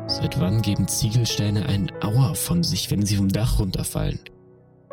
Seit 0.09 0.39
wann 0.41 0.63
geben 0.63 0.89
Ziegelsteine 0.89 1.67
einen 1.67 1.91
Auer 2.03 2.35
von 2.35 2.63
sich, 2.63 2.91
wenn 2.91 3.05
sie 3.05 3.17
vom 3.17 3.29
Dach 3.29 3.59
runterfallen? 3.59 4.21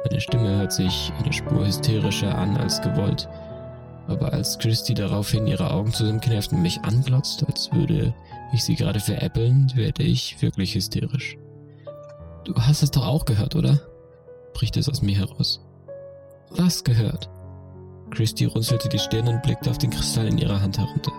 Meine 0.06 0.22
Stimme 0.22 0.58
hört 0.58 0.74
sich 0.74 1.12
eine 1.20 1.34
Spur 1.34 1.66
hysterischer 1.66 2.38
an 2.38 2.58
als 2.58 2.82
gewollt. 2.82 3.28
Aber 4.08 4.34
als 4.34 4.60
Christy 4.60 4.94
daraufhin 4.94 5.48
ihre 5.48 5.72
Augen 5.72 5.94
zusammenkneift 5.94 6.52
und 6.52 6.62
mich 6.62 6.82
anglotzt, 6.82 7.46
als 7.48 7.72
würde 7.72 8.14
ich 8.54 8.64
sie 8.64 8.76
gerade 8.76 9.00
veräppeln, 9.00 9.72
werde 9.76 10.04
ich 10.04 10.42
wirklich 10.42 10.76
hysterisch. 10.76 11.38
Du 12.44 12.54
hast 12.56 12.84
es 12.84 12.92
doch 12.92 13.06
auch 13.06 13.26
gehört, 13.26 13.56
oder? 13.56 13.80
Bricht 14.54 14.78
es 14.78 14.90
aus 14.90 15.02
mir 15.02 15.18
heraus. 15.18 15.60
Was 16.50 16.84
gehört? 16.84 17.30
Christy 18.12 18.46
runzelte 18.46 18.90
die 18.90 19.00
Stirn 19.00 19.28
und 19.28 19.42
blickte 19.42 19.70
auf 19.70 19.78
den 19.78 19.90
Kristall 19.90 20.28
in 20.28 20.38
ihrer 20.38 20.62
Hand 20.62 20.78
herunter. 20.78 21.12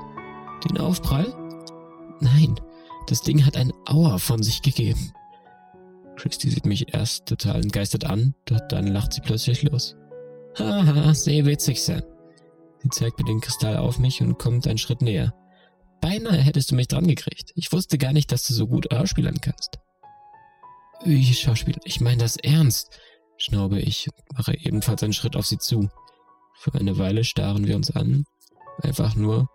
Den 0.64 0.78
Aufprall? 0.78 1.26
Nein, 2.20 2.54
das 3.08 3.22
Ding 3.22 3.44
hat 3.44 3.56
einen 3.56 3.72
Auer 3.86 4.18
von 4.18 4.42
sich 4.42 4.62
gegeben. 4.62 5.12
Christy 6.16 6.48
sieht 6.48 6.66
mich 6.66 6.94
erst 6.94 7.26
total 7.26 7.62
entgeistert 7.62 8.04
an, 8.04 8.34
doch 8.44 8.60
dann 8.68 8.86
lacht 8.86 9.12
sie 9.12 9.20
plötzlich 9.20 9.62
los. 9.64 9.96
Haha, 10.56 11.12
sehr 11.14 11.44
witzig, 11.44 11.82
Sam. 11.82 12.02
Sie 12.78 12.88
zeigt 12.90 13.18
mir 13.18 13.24
den 13.24 13.40
Kristall 13.40 13.78
auf 13.78 13.98
mich 13.98 14.20
und 14.20 14.38
kommt 14.38 14.68
einen 14.68 14.78
Schritt 14.78 15.02
näher. 15.02 15.34
Beinahe 16.00 16.38
hättest 16.38 16.70
du 16.70 16.76
mich 16.76 16.86
dran 16.86 17.08
gekriegt. 17.08 17.52
Ich 17.56 17.72
wusste 17.72 17.98
gar 17.98 18.12
nicht, 18.12 18.30
dass 18.30 18.46
du 18.46 18.54
so 18.54 18.68
gut 18.68 18.86
schauspielern 18.92 19.40
kannst. 19.40 19.78
Wie 21.04 21.34
Schauspiel? 21.34 21.76
Ich 21.84 22.00
meine 22.00 22.22
das 22.22 22.36
ernst 22.36 22.90
schnaube 23.36 23.80
ich 23.80 24.08
und 24.08 24.38
mache 24.38 24.56
ebenfalls 24.56 25.02
einen 25.02 25.12
Schritt 25.12 25.36
auf 25.36 25.46
sie 25.46 25.58
zu. 25.58 25.88
Für 26.58 26.74
eine 26.74 26.98
Weile 26.98 27.24
starren 27.24 27.66
wir 27.66 27.76
uns 27.76 27.90
an, 27.90 28.24
einfach 28.82 29.14
nur, 29.14 29.48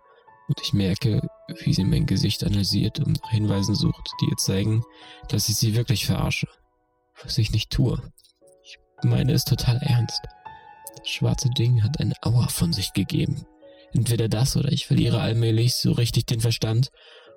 und 0.48 0.60
ich 0.62 0.72
merke, 0.72 1.22
wie 1.62 1.72
sie 1.72 1.84
mein 1.84 2.06
Gesicht 2.06 2.42
analysiert 2.42 2.98
und 2.98 3.22
nach 3.22 3.30
Hinweisen 3.30 3.76
sucht, 3.76 4.10
die 4.20 4.30
ihr 4.30 4.36
zeigen, 4.36 4.82
dass 5.28 5.48
ich 5.48 5.56
sie 5.56 5.76
wirklich 5.76 6.06
verarsche. 6.06 6.48
Was 7.22 7.38
ich 7.38 7.52
nicht 7.52 7.70
tue. 7.70 8.02
Ich 8.64 8.78
meine 9.02 9.32
es 9.32 9.44
total 9.44 9.76
ernst. 9.76 10.20
Das 10.98 11.08
schwarze 11.08 11.50
Ding 11.50 11.84
hat 11.84 12.00
eine 12.00 12.14
Auer 12.22 12.48
von 12.48 12.72
sich 12.72 12.92
gegeben. 12.94 13.46
Entweder 13.92 14.28
das 14.28 14.56
oder 14.56 14.72
ich 14.72 14.86
verliere 14.86 15.20
allmählich 15.20 15.74
so 15.74 15.92
richtig 15.92 16.26
den 16.26 16.40
Verstand 16.40 16.90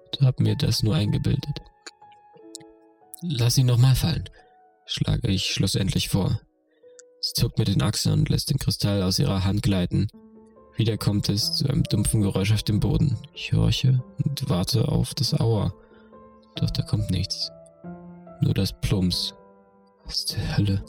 und 0.06 0.26
hab 0.26 0.40
mir 0.40 0.56
das 0.56 0.82
nur 0.82 0.96
eingebildet. 0.96 1.62
Lass 3.22 3.58
ihn 3.58 3.68
nochmal 3.68 3.96
fallen, 3.96 4.28
schlage 4.86 5.30
ich 5.30 5.46
schlussendlich 5.46 6.10
vor. 6.10 6.40
Sie 7.22 7.34
zuckt 7.34 7.58
mit 7.58 7.70
den 7.70 7.82
Achseln 7.82 8.20
und 8.20 8.30
lässt 8.30 8.50
den 8.50 8.60
Kristall 8.60 9.02
aus 9.02 9.20
ihrer 9.20 9.44
Hand 9.46 9.64
gleiten. 9.64 10.10
Wieder 10.76 10.98
kommt 10.98 11.30
es 11.30 11.56
zu 11.56 11.68
einem 11.68 11.84
dumpfen 11.84 12.22
Geräusch 12.22 12.52
auf 12.52 12.64
dem 12.64 12.80
Boden. 12.80 13.18
Ich 13.34 13.54
horche 13.54 14.04
und 14.24 14.50
warte 14.50 14.88
auf 14.88 15.14
das 15.14 15.40
Auer. 15.40 15.74
Doch 16.56 16.70
da 16.72 16.82
kommt 16.82 17.12
nichts. 17.12 17.52
Nur 18.42 18.54
das 18.54 18.74
Plumps. 18.82 19.34
Was 20.06 20.26
zur 20.26 20.58
Hölle? 20.58 20.84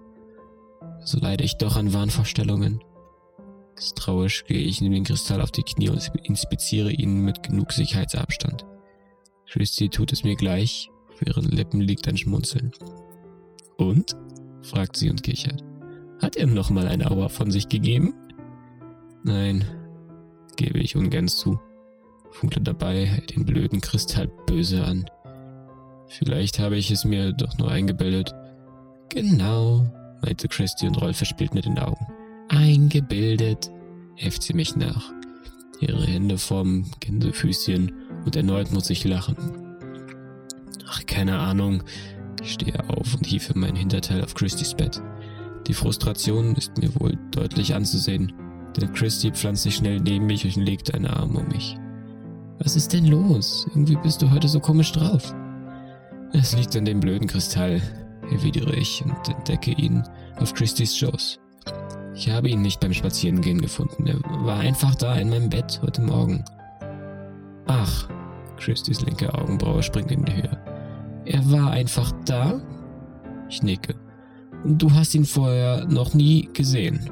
So 1.04 1.18
leide 1.18 1.44
ich 1.44 1.56
doch 1.56 1.76
an 1.76 1.92
Wahnvorstellungen. 1.92 2.82
Misstrauisch 3.76 4.44
gehe 4.46 4.58
ich 4.58 4.80
in 4.80 4.90
den 4.90 5.04
Kristall 5.04 5.40
auf 5.40 5.50
die 5.50 5.62
Knie 5.62 5.90
und 5.90 6.10
inspiziere 6.22 6.90
ihn 6.90 7.20
mit 7.20 7.42
genug 7.42 7.72
Sicherheitsabstand. 7.72 8.64
Christy 9.48 9.88
tut 9.88 10.12
es 10.12 10.24
mir 10.24 10.36
gleich, 10.36 10.90
auf 11.12 11.26
ihren 11.26 11.48
Lippen 11.48 11.80
liegt 11.80 12.08
ein 12.08 12.16
Schmunzeln. 12.16 12.72
Und? 13.76 14.16
fragt 14.62 14.96
sie 14.96 15.10
und 15.10 15.22
kichert. 15.22 15.62
Hat 16.20 16.36
er 16.36 16.46
nochmal 16.46 16.88
eine 16.88 17.10
Auer 17.10 17.28
von 17.28 17.50
sich 17.50 17.68
gegeben? 17.68 18.14
Nein, 19.24 19.64
gebe 20.56 20.78
ich 20.78 20.96
ungern 20.96 21.28
zu. 21.28 21.58
Funkle 22.30 22.62
dabei 22.62 23.22
den 23.34 23.44
blöden 23.44 23.80
Kristall 23.80 24.28
böse 24.46 24.84
an. 24.84 25.04
Vielleicht 26.08 26.58
habe 26.58 26.76
ich 26.76 26.90
es 26.90 27.04
mir 27.04 27.32
doch 27.32 27.58
nur 27.58 27.70
eingebildet. 27.70 28.34
Genau, 29.08 29.86
meinte 30.22 30.48
Christy 30.48 30.86
und 30.86 31.00
rollt 31.00 31.16
verspielt 31.16 31.54
mit 31.54 31.64
den 31.64 31.78
Augen. 31.78 32.06
Eingebildet, 32.48 33.70
äfft 34.16 34.42
sie 34.42 34.54
mich 34.54 34.76
nach. 34.76 35.12
Ihre 35.80 36.04
Hände 36.04 36.38
formen 36.38 36.90
Gänsefüßchen 37.00 37.92
und 38.24 38.36
erneut 38.36 38.72
muss 38.72 38.90
ich 38.90 39.04
lachen. 39.04 39.36
Ach, 40.88 41.04
keine 41.06 41.38
Ahnung, 41.38 41.82
ich 42.44 42.52
stehe 42.52 42.78
auf 42.90 43.14
und 43.14 43.26
hiefe 43.26 43.58
mein 43.58 43.74
Hinterteil 43.74 44.22
auf 44.22 44.34
Christys 44.34 44.74
Bett. 44.74 45.00
Die 45.66 45.74
Frustration 45.74 46.54
ist 46.54 46.76
mir 46.76 46.94
wohl 47.00 47.18
deutlich 47.30 47.74
anzusehen, 47.74 48.32
denn 48.76 48.92
Christy 48.92 49.30
pflanzt 49.30 49.62
sich 49.62 49.76
schnell 49.76 49.98
neben 50.00 50.26
mich 50.26 50.44
und 50.44 50.62
legt 50.62 50.94
einen 50.94 51.06
Arm 51.06 51.36
um 51.36 51.48
mich. 51.48 51.78
Was 52.58 52.76
ist 52.76 52.92
denn 52.92 53.06
los? 53.06 53.66
Irgendwie 53.70 53.96
bist 53.96 54.20
du 54.20 54.30
heute 54.30 54.48
so 54.48 54.60
komisch 54.60 54.92
drauf. 54.92 55.34
Es 56.32 56.54
liegt 56.54 56.76
an 56.76 56.84
dem 56.84 57.00
blöden 57.00 57.26
Kristall, 57.26 57.80
erwidere 58.30 58.76
ich 58.76 59.02
und 59.04 59.28
entdecke 59.28 59.72
ihn 59.72 60.02
auf 60.36 60.52
Christys 60.52 60.96
Schoß. 60.96 61.40
Ich 62.14 62.30
habe 62.30 62.48
ihn 62.48 62.62
nicht 62.62 62.80
beim 62.80 62.92
Spazierengehen 62.92 63.60
gefunden. 63.60 64.06
Er 64.06 64.20
war 64.44 64.60
einfach 64.60 64.94
da 64.94 65.14
in 65.16 65.30
meinem 65.30 65.48
Bett 65.48 65.80
heute 65.82 66.02
Morgen. 66.02 66.44
Ach, 67.66 68.08
Christys 68.58 69.00
linke 69.00 69.32
Augenbraue 69.34 69.82
springt 69.82 70.12
in 70.12 70.24
die 70.24 70.34
Höhe. 70.34 70.63
Er 71.26 71.50
war 71.50 71.70
einfach 71.70 72.12
da? 72.26 72.60
Ich 73.48 73.62
nicke. 73.62 73.94
Du 74.64 74.92
hast 74.92 75.14
ihn 75.14 75.24
vorher 75.24 75.86
noch 75.86 76.14
nie 76.14 76.48
gesehen. 76.52 77.10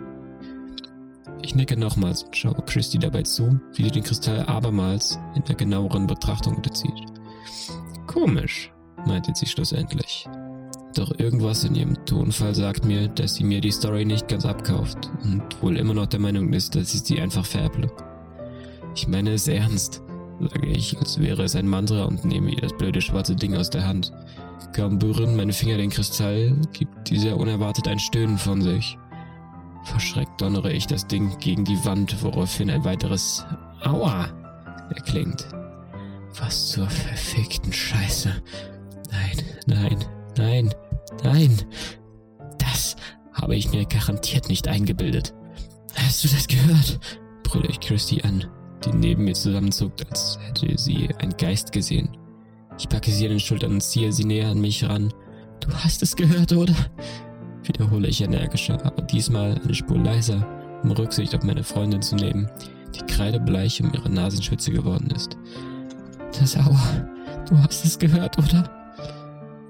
Ich 1.42 1.54
nicke 1.54 1.76
nochmals 1.76 2.23
und 2.23 2.37
schaue 2.37 2.62
Christy 2.66 2.99
dabei 2.99 3.23
zu, 3.23 3.59
wie 3.75 3.85
sie 3.85 3.90
den 3.90 4.02
Kristall 4.02 4.45
abermals 4.47 5.19
in 5.35 5.42
der 5.45 5.57
genaueren 5.57 6.07
Betrachtung 6.07 6.57
unterzieht. 6.57 6.95
Komisch, 8.07 8.71
meinte 9.07 9.33
sie 9.35 9.47
schlussendlich. 9.47 10.28
Doch 10.95 11.19
irgendwas 11.19 11.64
in 11.64 11.75
ihrem 11.75 12.04
Tonfall 12.04 12.54
sagt 12.54 12.85
mir, 12.85 13.09
dass 13.09 13.35
sie 13.35 13.45
mir 13.45 13.61
die 13.61 13.71
Story 13.71 14.04
nicht 14.04 14.28
ganz 14.28 14.45
abkauft 14.45 15.11
und 15.25 15.42
wohl 15.62 15.76
immer 15.78 15.95
noch 15.95 16.07
der 16.07 16.21
Meinung 16.21 16.52
ist, 16.52 16.75
dass 16.75 16.95
ich 16.95 17.00
sie 17.00 17.21
einfach 17.21 17.47
färble. 17.47 17.90
Ich 18.95 19.09
meine 19.09 19.33
es 19.33 19.49
ernst 19.49 20.02
sage 20.49 20.67
ich, 20.67 20.99
als 20.99 21.21
wäre 21.21 21.43
es 21.43 21.57
ein 21.57 21.69
Mantra 21.69 22.05
und 22.05 22.25
nehme 22.25 22.51
ihr 22.51 22.61
das 22.61 22.77
blöde 22.77 23.01
schwarze 23.01 23.37
Ding 23.37 23.57
aus 23.57 23.71
der 23.71 23.87
Hand. 23.87 24.13
Kaum 24.75 24.99
berühren 24.99 25.37
meine 25.37 25.53
Finger 25.53 25.77
den 25.77 25.91
Kristall, 25.91 26.57
gibt 26.73 27.11
dieser 27.11 27.37
unerwartet 27.37 27.89
ein 27.89 27.99
Stöhnen 27.99 28.39
von 28.39 28.63
sich. 28.63 28.99
Verschreckt 29.85 30.41
donnere 30.41 30.73
ich 30.73 30.87
das 30.87 31.07
Ding 31.07 31.37
gegen 31.39 31.65
die 31.65 31.85
Wand, 31.85 32.23
woraufhin 32.23 32.71
ein 32.71 32.85
weiteres 32.85 33.45
Aua 33.83 34.29
erklingt. 34.95 35.47
Was 36.39 36.71
zur 36.71 36.89
verfickten 36.89 37.73
Scheiße. 37.73 38.33
Nein, 39.11 39.43
Nein, 39.67 40.05
nein, 40.37 40.75
nein. 41.23 41.63
Das 42.59 42.97
habe 43.33 43.55
ich 43.55 43.71
mir 43.73 43.85
garantiert 43.85 44.49
nicht 44.49 44.69
eingebildet. 44.69 45.35
Hast 45.95 46.25
du 46.25 46.29
das 46.29 46.47
gehört? 46.47 46.99
brülle 47.43 47.69
ich 47.69 47.81
Christy 47.81 48.23
an, 48.23 48.47
die 48.85 48.93
neben 48.93 49.25
mir 49.25 49.35
zusammenzuckt, 49.35 50.07
als 50.09 50.39
hätte 50.41 50.77
sie 50.79 51.09
einen 51.19 51.37
Geist 51.37 51.73
gesehen. 51.73 52.17
Ich 52.79 52.89
packe 52.89 53.11
sie 53.11 53.25
an 53.25 53.31
den 53.31 53.41
Schultern 53.41 53.73
und 53.73 53.83
ziehe 53.83 54.12
sie 54.12 54.25
näher 54.25 54.49
an 54.49 54.61
mich 54.61 54.89
ran. 54.89 55.12
Du 55.61 55.69
hast 55.73 56.03
es 56.03 56.17
gehört, 56.17 56.53
oder? 56.53 56.75
Wiederhole 57.65 58.09
ich 58.09 58.23
energischer, 58.23 58.85
aber 58.85 59.03
diesmal 59.03 59.61
eine 59.62 59.75
Spur 59.75 59.99
leiser, 59.99 60.47
um 60.83 60.91
Rücksicht 60.91 61.35
auf 61.35 61.45
meine 61.45 61.62
Freundin 61.62 62.03
zu 62.03 62.17
nehmen, 62.17 62.51
die 62.95 63.07
kreidebleich 63.07 63.81
um 63.83 63.93
ihre 63.95 64.11
Nasenschwitze 64.11 64.73
geworden 64.73 65.11
ist. 65.15 65.37
Das 66.39 66.57
Aua, 66.57 67.07
du 67.49 67.57
hast 67.59 67.85
es 67.85 67.99
gehört, 67.99 68.39
oder? 68.39 68.69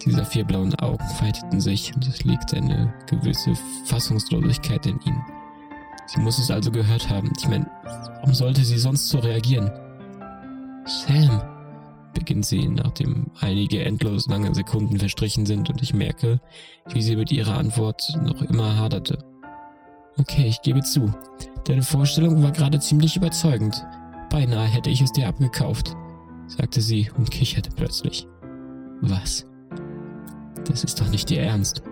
Diese 0.05 0.25
vier 0.25 0.45
blauen 0.45 0.75
Augen 0.77 1.05
weiteten 1.21 1.61
sich 1.61 1.95
und 1.95 2.07
es 2.09 2.25
liegt 2.25 2.55
eine 2.55 2.93
gewisse 3.09 3.53
Fassungslosigkeit 3.85 4.87
in 4.87 4.99
ihnen. 5.05 5.23
Sie 6.13 6.21
muss 6.21 6.39
es 6.39 6.51
also 6.51 6.71
gehört 6.71 7.09
haben. 7.09 7.33
Ich 7.39 7.49
meine, 7.49 7.67
warum 7.85 8.35
sollte 8.35 8.63
sie 8.65 8.79
sonst 8.79 9.09
so 9.09 9.19
reagieren? 9.19 9.71
Sam, 10.85 11.41
beginnt 12.13 12.45
sie, 12.45 12.69
nachdem 12.69 13.31
einige 13.41 13.83
endlos 13.83 14.27
lange 14.27 14.55
Sekunden 14.55 14.99
verstrichen 14.99 15.47
sind 15.47 15.71
und 15.71 15.81
ich 15.81 15.95
merke, 15.95 16.39
wie 16.93 17.01
sie 17.01 17.17
mit 17.17 17.33
ihrer 17.33 17.57
Antwort 17.57 18.15
noch 18.23 18.43
immer 18.43 18.77
haderte. 18.77 19.19
Okay, 20.19 20.47
ich 20.47 20.61
gebe 20.61 20.83
zu. 20.83 21.15
Deine 21.65 21.83
Vorstellung 21.83 22.43
war 22.43 22.53
gerade 22.53 22.79
ziemlich 22.79 23.17
überzeugend. 23.17 23.83
Beinahe 24.29 24.67
hätte 24.67 24.91
ich 24.91 25.01
es 25.01 25.13
dir 25.13 25.29
abgekauft, 25.29 25.97
sagte 26.47 26.83
sie 26.83 27.11
und 27.17 27.31
kicherte 27.31 27.71
plötzlich. 27.75 28.27
Was? 29.01 29.47
Das 30.67 30.85
ist 30.85 31.01
doch 31.01 31.09
nicht 31.09 31.31
Ihr 31.31 31.41
Ernst. 31.41 31.83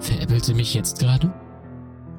Veräppelt 0.00 0.46
sie 0.46 0.54
mich 0.54 0.72
jetzt 0.72 0.98
gerade? 0.98 1.32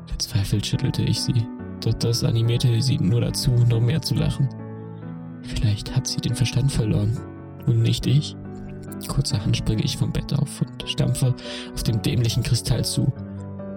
Verzweifelt 0.08 0.66
schüttelte 0.66 1.04
ich 1.04 1.22
sie, 1.22 1.46
doch 1.84 1.94
das 1.94 2.24
animierte 2.24 2.82
sie 2.82 2.98
nur 2.98 3.22
dazu, 3.22 3.52
noch 3.52 3.82
mehr 3.82 4.02
zu 4.02 4.16
lachen. 4.16 4.50
Vielleicht 5.44 5.96
hat 5.96 6.08
sie 6.08 6.18
den 6.18 6.36
Verstand 6.36 6.72
verloren. 6.72 7.18
Und 7.66 7.82
nicht 7.82 8.08
ich. 8.08 8.36
Kurzerhand 9.08 9.56
springe 9.56 9.84
ich 9.84 9.98
vom 9.98 10.12
Bett 10.12 10.34
auf 10.34 10.62
und 10.62 10.90
stampfe 10.90 11.36
auf 11.74 11.84
dem 11.84 12.02
dämlichen 12.02 12.44
Kristall 12.44 12.84
zu. 12.84 13.12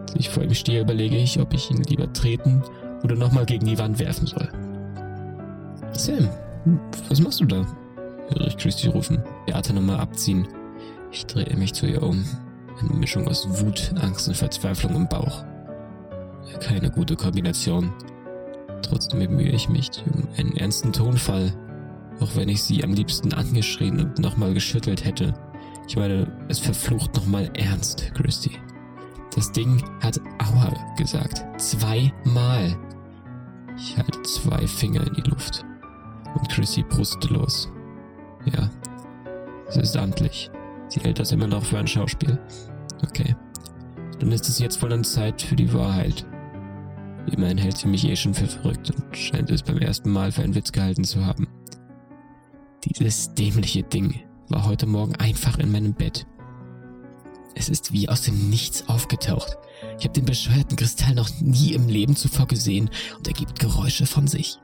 Als 0.03 0.15
ich 0.17 0.29
vor 0.29 0.43
ihm 0.43 0.55
stehe, 0.55 0.81
überlege 0.81 1.17
ich, 1.17 1.39
ob 1.39 1.53
ich 1.53 1.71
ihn 1.71 1.83
lieber 1.83 2.13
treten 2.13 2.63
oder 3.03 3.17
nochmal 3.17 3.47
gegen 3.47 3.67
die 3.67 3.79
Wand 3.79 3.99
werfen 3.99 4.27
soll. 4.27 4.49
Sam, 5.93 6.29
was 7.09 7.21
machst 7.21 7.41
du 7.41 7.45
da? 7.45 7.67
höre 8.31 8.47
ich 8.47 8.57
Christy 8.57 8.89
rufen. 8.89 9.23
Die 9.49 9.55
Atemnummer 9.55 9.99
abziehen. 9.99 10.47
Ich 11.11 11.27
drehe 11.27 11.57
mich 11.57 11.75
zu 11.75 11.87
ihr 11.87 12.03
um. 12.03 12.25
Eine 12.81 12.99
Mischung 12.99 13.29
aus 13.29 13.47
Wut, 13.61 13.93
Angst 14.01 14.29
und 14.29 14.37
Verzweiflung 14.37 14.95
im 14.95 15.09
Bauch. 15.09 15.45
Keine 16.61 16.91
gute 16.91 17.17
Kombination. 17.17 17.93
Trotzdem 18.83 19.21
bemühe 19.21 19.51
ich 19.51 19.69
mich 19.69 19.91
um 20.13 20.29
einen 20.37 20.57
ernsten 20.57 20.93
Tonfall, 20.93 21.53
auch 22.21 22.35
wenn 22.37 22.49
ich 22.49 22.63
sie 22.63 22.83
am 22.83 22.93
liebsten 22.93 23.33
angeschrien 23.33 24.01
und 24.01 24.19
nochmal 24.19 24.55
geschüttelt 24.55 25.05
hätte. 25.05 25.35
Ich 25.89 25.97
meine, 25.97 26.31
es 26.49 26.59
verflucht 26.59 27.15
nochmal 27.15 27.51
ernst, 27.55 28.13
Christy. 28.15 28.53
Das 29.35 29.53
Ding 29.53 29.83
hat 30.01 30.21
Aua 30.39 30.73
gesagt. 30.97 31.45
Zweimal. 31.61 32.77
Ich 33.77 33.97
halte 33.97 34.23
zwei 34.23 34.67
Finger 34.67 35.07
in 35.07 35.15
die 35.15 35.31
Luft. 35.31 35.65
Und 36.35 36.49
Chrissy 36.49 36.83
brustet 36.83 37.31
los. 37.31 37.69
Ja, 38.45 38.71
es 39.69 39.77
ist 39.77 39.97
amtlich. 39.97 40.51
Sie 40.89 41.01
hält 41.01 41.19
das 41.19 41.33
immer 41.33 41.47
noch 41.47 41.65
für 41.65 41.79
ein 41.79 41.87
Schauspiel. 41.87 42.39
Okay. 43.07 43.37
Dann 44.19 44.33
ist 44.33 44.49
es 44.49 44.59
jetzt 44.59 44.83
wohl 44.83 44.93
an 44.93 45.05
Zeit 45.05 45.41
für 45.41 45.57
die 45.57 45.73
Wahrheit. 45.73 46.27
Immerhin 47.33 47.59
hält 47.59 47.79
sie 47.79 47.89
mich 47.89 48.05
eh 48.05 48.17
schon 48.17 48.35
für 48.35 48.47
verrückt 48.47 48.91
und 48.91 49.17
scheint 49.17 49.51
es 49.51 49.63
beim 49.63 49.79
ersten 49.79 50.11
Mal 50.11 50.33
für 50.33 50.43
einen 50.43 50.55
Witz 50.55 50.73
gehalten 50.73 51.05
zu 51.05 51.25
haben. 51.25 51.49
Dieses 52.85 53.35
dämliche 53.35 53.83
Ding 53.83 54.21
war 54.49 54.67
heute 54.67 54.87
Morgen 54.87 55.15
einfach 55.17 55.59
in 55.59 55.71
meinem 55.71 55.95
Bett. 55.95 56.27
Es 57.55 57.69
ist 57.69 57.93
wie 57.93 58.09
aus 58.09 58.23
dem 58.23 58.51
Nichts 58.51 58.89
aufgetaucht. 58.89 59.57
Ich 59.99 60.05
habe 60.05 60.15
den 60.15 60.25
bescheuerten 60.25 60.77
Kristall 60.77 61.15
noch 61.15 61.31
nie 61.41 61.73
im 61.73 61.89
Leben 61.89 62.17
zuvor 62.17 62.47
gesehen 62.47 62.91
und 63.17 63.27
er 63.29 63.35
gibt 63.35 63.59
Geräusche 63.59 64.07
von 64.07 64.27
sich. 64.27 64.59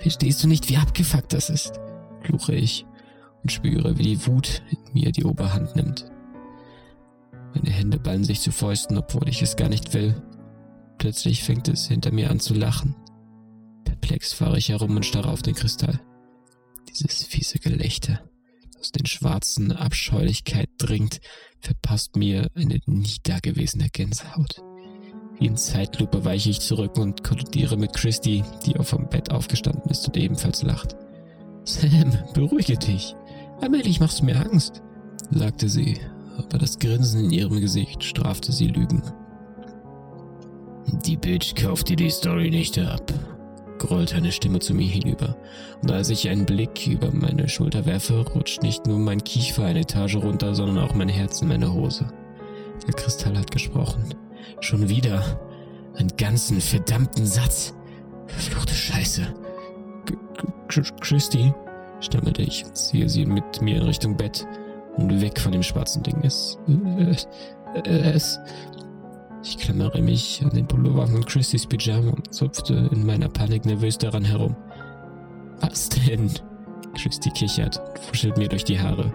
Verstehst 0.00 0.42
du 0.42 0.48
nicht, 0.48 0.68
wie 0.68 0.76
abgefuckt 0.76 1.32
das 1.32 1.50
ist? 1.50 1.80
fluche 2.22 2.54
ich 2.54 2.84
und 3.42 3.52
spüre, 3.52 3.96
wie 3.98 4.02
die 4.02 4.26
Wut 4.26 4.62
in 4.70 4.78
mir 4.92 5.12
die 5.12 5.24
Oberhand 5.24 5.76
nimmt. 5.76 6.10
Meine 7.54 7.70
Hände 7.70 7.98
ballen 7.98 8.24
sich 8.24 8.40
zu 8.40 8.52
Fäusten, 8.52 8.98
obwohl 8.98 9.28
ich 9.28 9.42
es 9.42 9.56
gar 9.56 9.68
nicht 9.68 9.94
will. 9.94 10.20
Plötzlich 10.98 11.44
fängt 11.44 11.68
es 11.68 11.86
hinter 11.86 12.12
mir 12.12 12.30
an 12.30 12.40
zu 12.40 12.54
lachen. 12.54 12.96
Perplex 13.84 14.32
fahre 14.32 14.58
ich 14.58 14.68
herum 14.68 14.96
und 14.96 15.06
starre 15.06 15.30
auf 15.30 15.42
den 15.42 15.54
Kristall. 15.54 16.00
Dieses 16.88 17.24
fiese 17.24 17.58
Gelächter, 17.58 18.20
aus 18.80 18.90
den 18.90 19.06
schwarzen 19.06 19.72
Abscheulichkeit 19.72 20.68
dringt, 20.78 21.20
verpasst 21.60 22.16
mir 22.16 22.48
eine 22.54 22.80
nie 22.86 23.16
dagewesene 23.22 23.88
Gänsehaut. 23.90 24.62
Wie 25.38 25.46
in 25.46 25.56
Zeitlupe 25.56 26.24
weiche 26.24 26.50
ich 26.50 26.60
zurück 26.60 26.98
und 26.98 27.22
kollidiere 27.22 27.76
mit 27.76 27.92
Christy, 27.92 28.42
die 28.66 28.76
auf 28.76 28.90
dem 28.90 29.08
Bett 29.08 29.30
aufgestanden 29.30 29.90
ist 29.90 30.06
und 30.06 30.16
ebenfalls 30.16 30.62
lacht. 30.62 30.96
Sam, 31.64 32.16
beruhige 32.34 32.76
dich. 32.76 33.14
Allmählich 33.60 34.00
machst 34.00 34.20
du 34.20 34.24
mir 34.24 34.36
Angst, 34.36 34.82
sagte 35.30 35.68
sie, 35.68 36.00
aber 36.36 36.58
das 36.58 36.78
Grinsen 36.78 37.26
in 37.26 37.30
ihrem 37.30 37.60
Gesicht 37.60 38.02
strafte 38.02 38.52
sie 38.52 38.68
Lügen. 38.68 39.02
Die 40.92 41.16
Bitch 41.16 41.54
kauft 41.54 41.88
dir 41.88 41.96
die 41.96 42.10
Story 42.10 42.50
nicht 42.50 42.78
ab, 42.78 43.12
grollte 43.78 44.16
eine 44.16 44.32
Stimme 44.32 44.58
zu 44.58 44.74
mir 44.74 44.88
hinüber. 44.88 45.36
Und 45.82 45.90
als 45.90 46.10
ich 46.10 46.28
einen 46.28 46.46
Blick 46.46 46.86
über 46.86 47.10
meine 47.12 47.48
Schulter 47.48 47.84
werfe, 47.86 48.24
rutscht 48.34 48.62
nicht 48.62 48.86
nur 48.86 48.98
mein 48.98 49.22
Kiefer 49.22 49.64
eine 49.64 49.80
Etage 49.80 50.16
runter, 50.16 50.54
sondern 50.54 50.78
auch 50.78 50.94
mein 50.94 51.08
Herz 51.08 51.42
in 51.42 51.48
meine 51.48 51.72
Hose. 51.72 52.10
Der 52.86 52.94
Kristall 52.94 53.36
hat 53.38 53.50
gesprochen. 53.50 54.14
Schon 54.60 54.88
wieder. 54.88 55.40
Einen 55.96 56.16
ganzen 56.16 56.60
verdammten 56.60 57.26
Satz. 57.26 57.74
Verfluchte 58.26 58.74
Scheiße. 58.74 59.26
Christy, 61.00 61.52
stammelte 62.00 62.42
ich 62.42 62.64
und 62.64 62.76
ziehe 62.76 63.08
sie 63.08 63.26
mit 63.26 63.60
mir 63.62 63.76
in 63.76 63.82
Richtung 63.82 64.16
Bett 64.16 64.46
und 64.96 65.20
weg 65.20 65.40
von 65.40 65.52
dem 65.52 65.62
schwarzen 65.62 66.02
Ding. 66.02 66.20
Es, 66.22 66.58
es, 66.98 67.28
es, 67.84 68.38
ich 69.48 69.58
klammere 69.58 70.02
mich 70.02 70.42
an 70.42 70.50
den 70.50 70.66
Pullover 70.66 71.06
von 71.06 71.24
Christys 71.24 71.66
Pyjama 71.66 72.10
und 72.10 72.34
zupfte 72.34 72.90
in 72.92 73.06
meiner 73.06 73.28
Panik 73.28 73.64
nervös 73.64 73.96
daran 73.96 74.24
herum. 74.24 74.54
Was 75.60 75.88
denn? 75.88 76.30
Christy 76.94 77.30
kichert 77.30 77.78
und 77.78 77.98
fuschelt 77.98 78.36
mir 78.36 78.48
durch 78.48 78.64
die 78.64 78.78
Haare. 78.78 79.12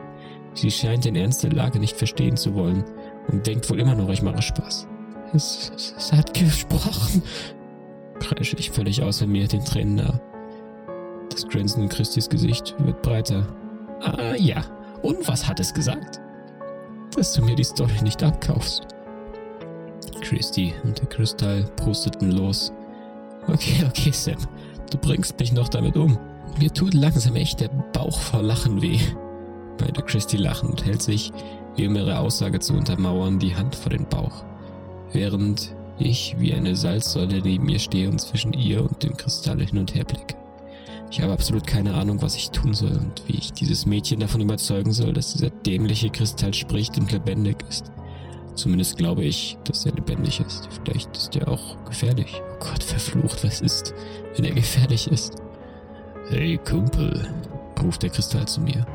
Sie 0.54 0.72
scheint 0.72 1.06
den 1.06 1.16
Ernst 1.16 1.44
der 1.44 1.52
Lage 1.52 1.80
nicht 1.80 1.96
verstehen 1.96 2.38
zu 2.38 2.56
wollen 2.56 2.84
und 3.32 3.46
denkt 3.46 3.70
wohl 3.70 3.80
immer 3.80 3.96
noch, 3.96 4.10
ich 4.10 4.22
mache 4.22 4.42
Spaß. 4.42 4.88
Es, 5.34 5.72
es, 5.76 5.94
es 5.98 6.14
hat 6.14 6.34
gesprochen, 6.34 7.22
kreische 8.20 8.56
ich 8.58 8.72
völlig 8.72 9.04
außer 9.04 9.28
mir, 9.28 9.48
den 9.48 9.66
Tränen 9.66 9.96
nah. 9.96 10.20
Das 11.30 11.48
Grinsen 11.48 11.84
in 11.84 11.90
Christys 11.90 12.30
Gesicht 12.30 12.76
wird 12.80 13.02
breiter. 13.02 13.46
Ah 14.02 14.36
ja, 14.36 14.64
und 15.02 15.28
was 15.28 15.48
hat 15.48 15.60
es 15.60 15.74
gesagt? 15.74 16.20
Dass 17.16 17.34
du 17.34 17.44
mir 17.44 17.56
die 17.56 17.64
Story 17.64 18.02
nicht 18.02 18.24
abkaufst. 18.24 18.88
Christy 20.24 20.74
und 20.84 21.00
der 21.00 21.08
Kristall 21.08 21.64
prusteten 21.76 22.32
los. 22.32 22.72
Okay, 23.48 23.86
okay, 23.88 24.12
Sam. 24.12 24.38
Du 24.90 24.98
bringst 24.98 25.38
mich 25.40 25.52
noch 25.52 25.70
damit 25.70 25.98
um. 25.98 26.18
Mir 26.60 26.74
tut 26.74 26.94
langsam 26.94 27.36
echt 27.36 27.60
der 27.60 27.70
Bauch 27.94 28.20
vor 28.20 28.42
Lachen 28.42 28.82
weh. 28.82 29.00
Meinte 29.80 30.02
Christy 30.02 30.38
lachend 30.38 30.72
und 30.72 30.86
hält 30.86 31.02
sich, 31.02 31.32
wie 31.76 31.88
um 31.88 31.96
ihre 31.96 32.20
Aussage 32.20 32.60
zu 32.60 32.74
untermauern, 32.74 33.40
die 33.40 33.56
Hand 33.56 33.76
vor 33.76 33.90
den 33.90 34.08
Bauch. 34.08 34.44
Während 35.12 35.76
ich 36.00 36.36
wie 36.40 36.54
eine 36.54 36.76
Salzsäule 36.76 37.42
neben 37.42 37.68
ihr 37.70 37.80
stehe 37.80 38.10
und 38.10 38.20
zwischen 38.20 38.54
ihr 38.54 38.82
und 38.82 39.04
dem 39.04 39.18
Kristall 39.18 39.60
hin 39.60 39.78
und 39.78 39.94
her 39.94 40.06
blicke. 40.06 40.36
Ich 41.12 41.22
habe 41.22 41.34
absolut 41.34 41.68
keine 41.68 41.94
Ahnung, 41.94 42.22
was 42.22 42.36
ich 42.36 42.50
tun 42.50 42.74
soll 42.74 42.98
und 42.98 43.24
wie 43.28 43.38
ich 43.38 43.54
dieses 43.54 43.86
Mädchen 43.86 44.20
davon 44.20 44.42
überzeugen 44.42 44.94
soll, 44.94 45.14
dass 45.14 45.34
dieser 45.34 45.50
dämliche 45.50 46.10
Kristall 46.10 46.54
spricht 46.54 46.98
und 46.98 47.12
lebendig 47.12 47.58
ist. 47.70 47.92
Zumindest 48.56 48.98
glaube 48.98 49.24
ich, 49.24 49.58
dass 49.64 49.86
er 49.86 49.94
lebendig 49.94 50.40
ist. 50.40 50.70
Vielleicht 50.84 51.16
ist 51.18 51.36
er 51.36 51.48
auch 51.48 51.84
gefährlich. 51.86 52.42
Oh 52.54 52.60
Gott, 52.60 52.84
verflucht, 52.84 53.44
was 53.44 53.62
ist, 53.62 53.94
wenn 54.36 54.46
er 54.46 54.54
gefährlich 54.54 55.08
ist? 55.08 55.36
Hey 56.30 56.58
Kumpel, 56.58 57.28
ruft 57.82 58.04
der 58.04 58.10
Kristall 58.10 58.48
zu 58.48 58.62
mir. 58.62 58.86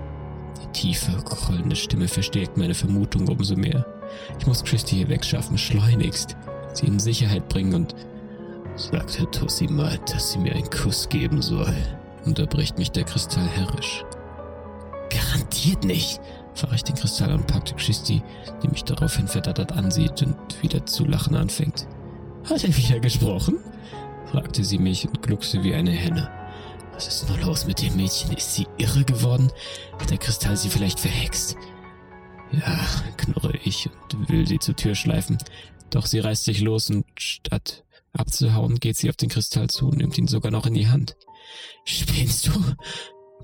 Die 0.63 0.73
tiefe, 0.73 1.13
grollende 1.25 1.77
Stimme 1.77 2.09
verstärkt 2.09 2.57
meine 2.57 2.75
Vermutung 2.75 3.29
umso 3.29 3.57
mehr. 3.57 3.85
Ich 4.39 4.47
muss 4.47 4.65
Christy 4.65 4.97
hier 4.97 5.09
wegschaffen, 5.09 5.59
schleunigst, 5.59 6.37
sie 6.73 6.87
in 6.87 6.99
Sicherheit 6.99 7.49
bringen 7.49 7.75
und 7.75 7.95
sagte 8.77 9.31
Tussi 9.31 9.67
mal, 9.67 9.99
dass 10.11 10.33
sie 10.33 10.39
mir 10.39 10.55
einen 10.55 10.71
Kuss 10.71 11.09
geben 11.09 11.43
soll. 11.43 11.75
Unterbricht 12.25 12.79
mich 12.79 12.91
der 12.91 13.05
Kristall 13.05 13.47
herrisch. 13.49 14.05
Garantiert 15.11 15.85
nicht, 15.85 16.21
Fahre 16.59 16.75
ich 16.75 16.83
den 16.83 16.97
Kristall 16.97 17.33
und 17.33 17.47
packte 17.47 17.77
Christy, 17.77 18.21
die 18.61 18.67
mich 18.67 18.83
daraufhin 18.83 19.29
verdattert 19.29 19.71
ansieht 19.71 20.23
und 20.23 20.37
wieder 20.61 20.85
zu 20.85 21.05
lachen 21.05 21.37
anfängt. 21.37 21.87
Hat 22.51 22.65
er 22.65 22.77
wieder 22.77 22.99
gesprochen? 22.99 23.61
fragte 24.27 24.65
sie 24.65 24.79
mich 24.79 25.07
und 25.07 25.23
gluckste 25.23 25.63
wie 25.63 25.73
eine 25.73 25.93
Henne. 25.93 26.29
Was 26.95 27.07
ist 27.07 27.29
nur 27.29 27.39
los 27.39 27.65
mit 27.67 27.81
dem 27.81 27.95
Mädchen? 27.95 28.33
Ist 28.33 28.57
sie 28.57 28.67
irre 28.77 29.05
geworden? 29.05 29.53
Hat 30.01 30.11
der 30.11 30.19
Kristall 30.19 30.57
sie 30.57 30.69
vielleicht 30.69 30.99
verhext? 30.99 31.57
Ja, 32.51 32.81
knurre 33.17 33.57
ich 33.63 33.89
und 34.13 34.29
will 34.29 34.45
sie 34.45 34.59
zur 34.59 34.75
Tür 34.75 34.97
schleifen. 34.97 35.39
Doch 35.91 36.07
sie 36.07 36.19
reißt 36.19 36.43
sich 36.43 36.61
los 36.61 36.91
und 36.91 37.07
statt 37.17 37.85
abzuhauen, 38.13 38.81
geht 38.81 38.97
sie 38.97 39.11
auf 39.11 39.17
den 39.17 39.29
Kristall 39.29 39.69
zu 39.69 39.87
und 39.87 39.99
nimmt 39.99 40.19
ihn 40.19 40.27
sogar 40.27 40.51
noch 40.51 40.67
in 40.67 40.75
die 40.75 40.89
Hand. 40.89 41.17
Spinnst 41.85 42.49
du? 42.49 42.51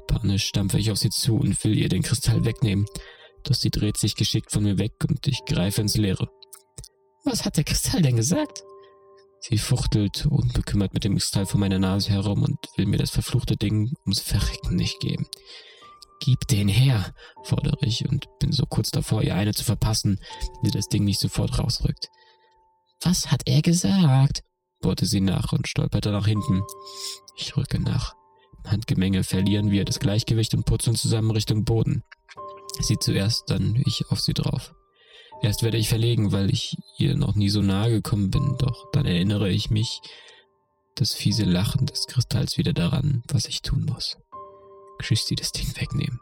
Panisch 0.07 0.47
stampfe 0.47 0.79
ich 0.79 0.91
auf 0.91 0.99
sie 0.99 1.11
zu 1.11 1.37
und 1.37 1.63
will 1.65 1.77
ihr 1.77 1.89
den 1.89 2.03
Kristall 2.03 2.45
wegnehmen. 2.45 2.87
Doch 3.45 3.55
sie 3.55 3.71
dreht 3.71 3.97
sich 3.97 4.17
geschickt 4.17 4.53
von 4.53 4.63
mir 4.63 4.79
weg 4.79 4.93
und 5.09 5.27
ich 5.27 5.45
greife 5.45 5.81
ins 5.81 5.97
Leere. 5.97 6.29
Was 7.25 7.45
hat 7.45 7.57
der 7.57 7.65
Kristall 7.65 8.03
denn 8.03 8.17
gesagt? 8.17 8.63
Sie 9.41 9.59
fuchtelt 9.59 10.25
unbekümmert 10.27 10.95
mit 10.95 11.05
dem 11.05 11.17
Kristall 11.17 11.45
vor 11.45 11.61
meiner 11.61 11.79
Nase 11.79 12.11
herum 12.11 12.43
und 12.43 12.59
will 12.77 12.87
mir 12.87 12.97
das 12.97 13.11
verfluchte 13.11 13.57
Ding 13.57 13.93
ums 14.07 14.21
Verrecken 14.21 14.77
nicht 14.77 15.01
geben. 15.01 15.27
Gib 16.21 16.47
den 16.49 16.69
her, 16.69 17.13
fordere 17.43 17.77
ich 17.83 18.09
und 18.09 18.27
bin 18.39 18.53
so 18.53 18.65
kurz 18.65 18.91
davor, 18.91 19.23
ihr 19.23 19.35
eine 19.35 19.53
zu 19.53 19.65
verpassen, 19.65 20.19
wenn 20.63 20.71
sie 20.71 20.79
das 20.79 20.89
Ding 20.89 21.05
nicht 21.05 21.21
sofort 21.21 21.59
rausrückt. 21.59 22.09
Was 23.03 23.31
hat 23.31 23.43
er 23.47 23.61
gesagt? 23.61 24.43
bohrte 24.81 25.05
sie 25.05 25.21
nach 25.21 25.53
und 25.53 25.69
stolperte 25.69 26.11
nach 26.11 26.27
hinten. 26.27 26.63
Ich 27.37 27.57
rücke 27.57 27.79
nach. 27.79 28.15
Handgemenge 28.65 29.25
verlieren 29.25 29.71
wir 29.71 29.85
das 29.85 30.01
Gleichgewicht 30.01 30.55
und 30.55 30.65
purzeln 30.65 30.97
zusammen 30.97 31.31
Richtung 31.31 31.65
Boden. 31.65 32.03
Sie 32.81 32.99
zuerst, 32.99 33.51
dann 33.51 33.81
ich 33.85 34.11
auf 34.11 34.21
sie 34.21 34.35
drauf. 34.35 34.75
Erst 35.43 35.63
werde 35.63 35.77
ich 35.77 35.89
verlegen, 35.89 36.33
weil 36.33 36.51
ich 36.51 36.77
ihr 36.99 37.17
noch 37.17 37.35
nie 37.35 37.51
so 37.51 37.61
nahe 37.61 37.91
gekommen 37.91 38.31
bin, 38.31 38.57
doch 38.59 38.91
dann 38.93 39.07
erinnere 39.07 39.51
ich 39.51 39.71
mich, 39.71 40.01
das 40.95 41.13
fiese 41.13 41.45
Lachen 41.45 41.87
des 41.87 42.07
Kristalls 42.07 42.57
wieder 42.57 42.73
daran, 42.73 43.23
was 43.29 43.47
ich 43.47 43.63
tun 43.63 43.85
muss. 43.85 44.17
Christy 44.99 45.35
das 45.35 45.53
Ding 45.53 45.69
wegnehmen. 45.77 46.21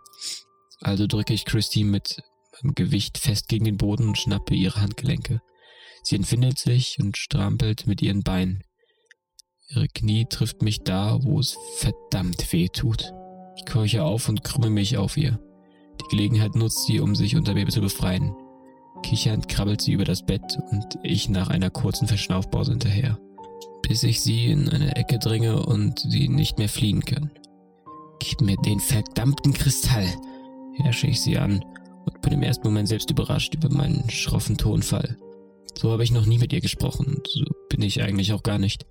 Also 0.81 1.07
drücke 1.07 1.35
ich 1.35 1.45
Christy 1.45 1.85
mit 1.85 2.23
meinem 2.55 2.75
Gewicht 2.75 3.19
fest 3.19 3.49
gegen 3.49 3.65
den 3.65 3.77
Boden 3.77 4.09
und 4.09 4.19
schnappe 4.19 4.55
ihre 4.55 4.81
Handgelenke. 4.81 5.41
Sie 6.03 6.17
entfindet 6.17 6.59
sich 6.59 6.99
und 6.99 7.17
strampelt 7.17 7.87
mit 7.87 8.03
ihren 8.03 8.23
Beinen. 8.23 8.65
Ihre 9.75 9.89
Knie 9.89 10.27
trifft 10.27 10.63
mich 10.63 10.81
da, 10.81 11.19
wo 11.23 11.39
es 11.39 11.57
verdammt 11.77 12.53
weh 12.53 12.69
tut. 12.69 13.15
Ich 13.57 13.65
keuche 13.65 14.03
auf 14.03 14.29
und 14.29 14.45
krümme 14.45 14.69
mich 14.69 14.99
auf 14.99 15.17
ihr. 15.17 15.39
Die 16.01 16.09
Gelegenheit 16.11 16.55
nutzt 16.55 16.87
sie, 16.87 17.01
um 17.01 17.15
sich 17.15 17.37
unter 17.37 17.55
mir 17.55 17.67
zu 17.69 17.81
befreien. 17.81 18.35
Kichernd 19.03 19.49
krabbelt 19.49 19.81
sie 19.81 19.93
über 19.93 20.05
das 20.05 20.25
Bett 20.25 20.59
und 20.71 20.99
ich 21.03 21.29
nach 21.29 21.49
einer 21.49 21.71
kurzen 21.71 22.07
Verschnaufpause 22.07 22.73
hinterher, 22.73 23.19
bis 23.83 24.03
ich 24.03 24.21
sie 24.21 24.47
in 24.47 24.69
eine 24.69 24.95
Ecke 24.97 25.19
dringe 25.19 25.65
und 25.65 26.01
sie 26.01 26.29
nicht 26.29 26.59
mehr 26.59 26.69
fliehen 26.69 27.01
kann. 27.01 27.31
Gib 28.21 28.43
mir 28.43 28.57
den 28.59 28.79
verdammten 28.79 29.55
Kristall, 29.55 30.07
herrsche 30.75 31.07
ich 31.07 31.21
sie 31.21 31.39
an 31.39 31.65
und 32.05 32.21
bin 32.21 32.35
im 32.35 32.43
ersten 32.43 32.69
Moment 32.69 32.89
selbst 32.89 33.11
überrascht 33.11 33.55
über 33.55 33.71
meinen 33.71 34.09
schroffen 34.11 34.59
Tonfall. 34.59 35.17
So 35.79 35.91
habe 35.91 36.05
ich 36.05 36.13
noch 36.13 36.27
nie 36.27 36.39
mit 36.39 36.53
ihr 36.53 36.61
gesprochen, 36.61 37.23
so 37.27 37.45
bin 37.71 37.83
ich 37.83 38.03
eigentlich 38.03 38.33
auch 38.35 38.43
gar 38.43 38.59
nicht. 38.59 38.87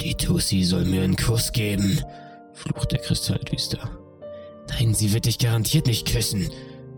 Die 0.00 0.14
Tussi 0.14 0.62
soll 0.62 0.84
mir 0.84 1.02
einen 1.02 1.16
Kuss 1.16 1.52
geben, 1.52 2.00
flucht 2.52 2.92
der 2.92 3.00
Kristall 3.00 3.40
düster. 3.40 3.78
Nein, 4.68 4.94
sie 4.94 5.12
wird 5.12 5.26
dich 5.26 5.38
garantiert 5.38 5.86
nicht 5.86 6.10
küssen, 6.10 6.50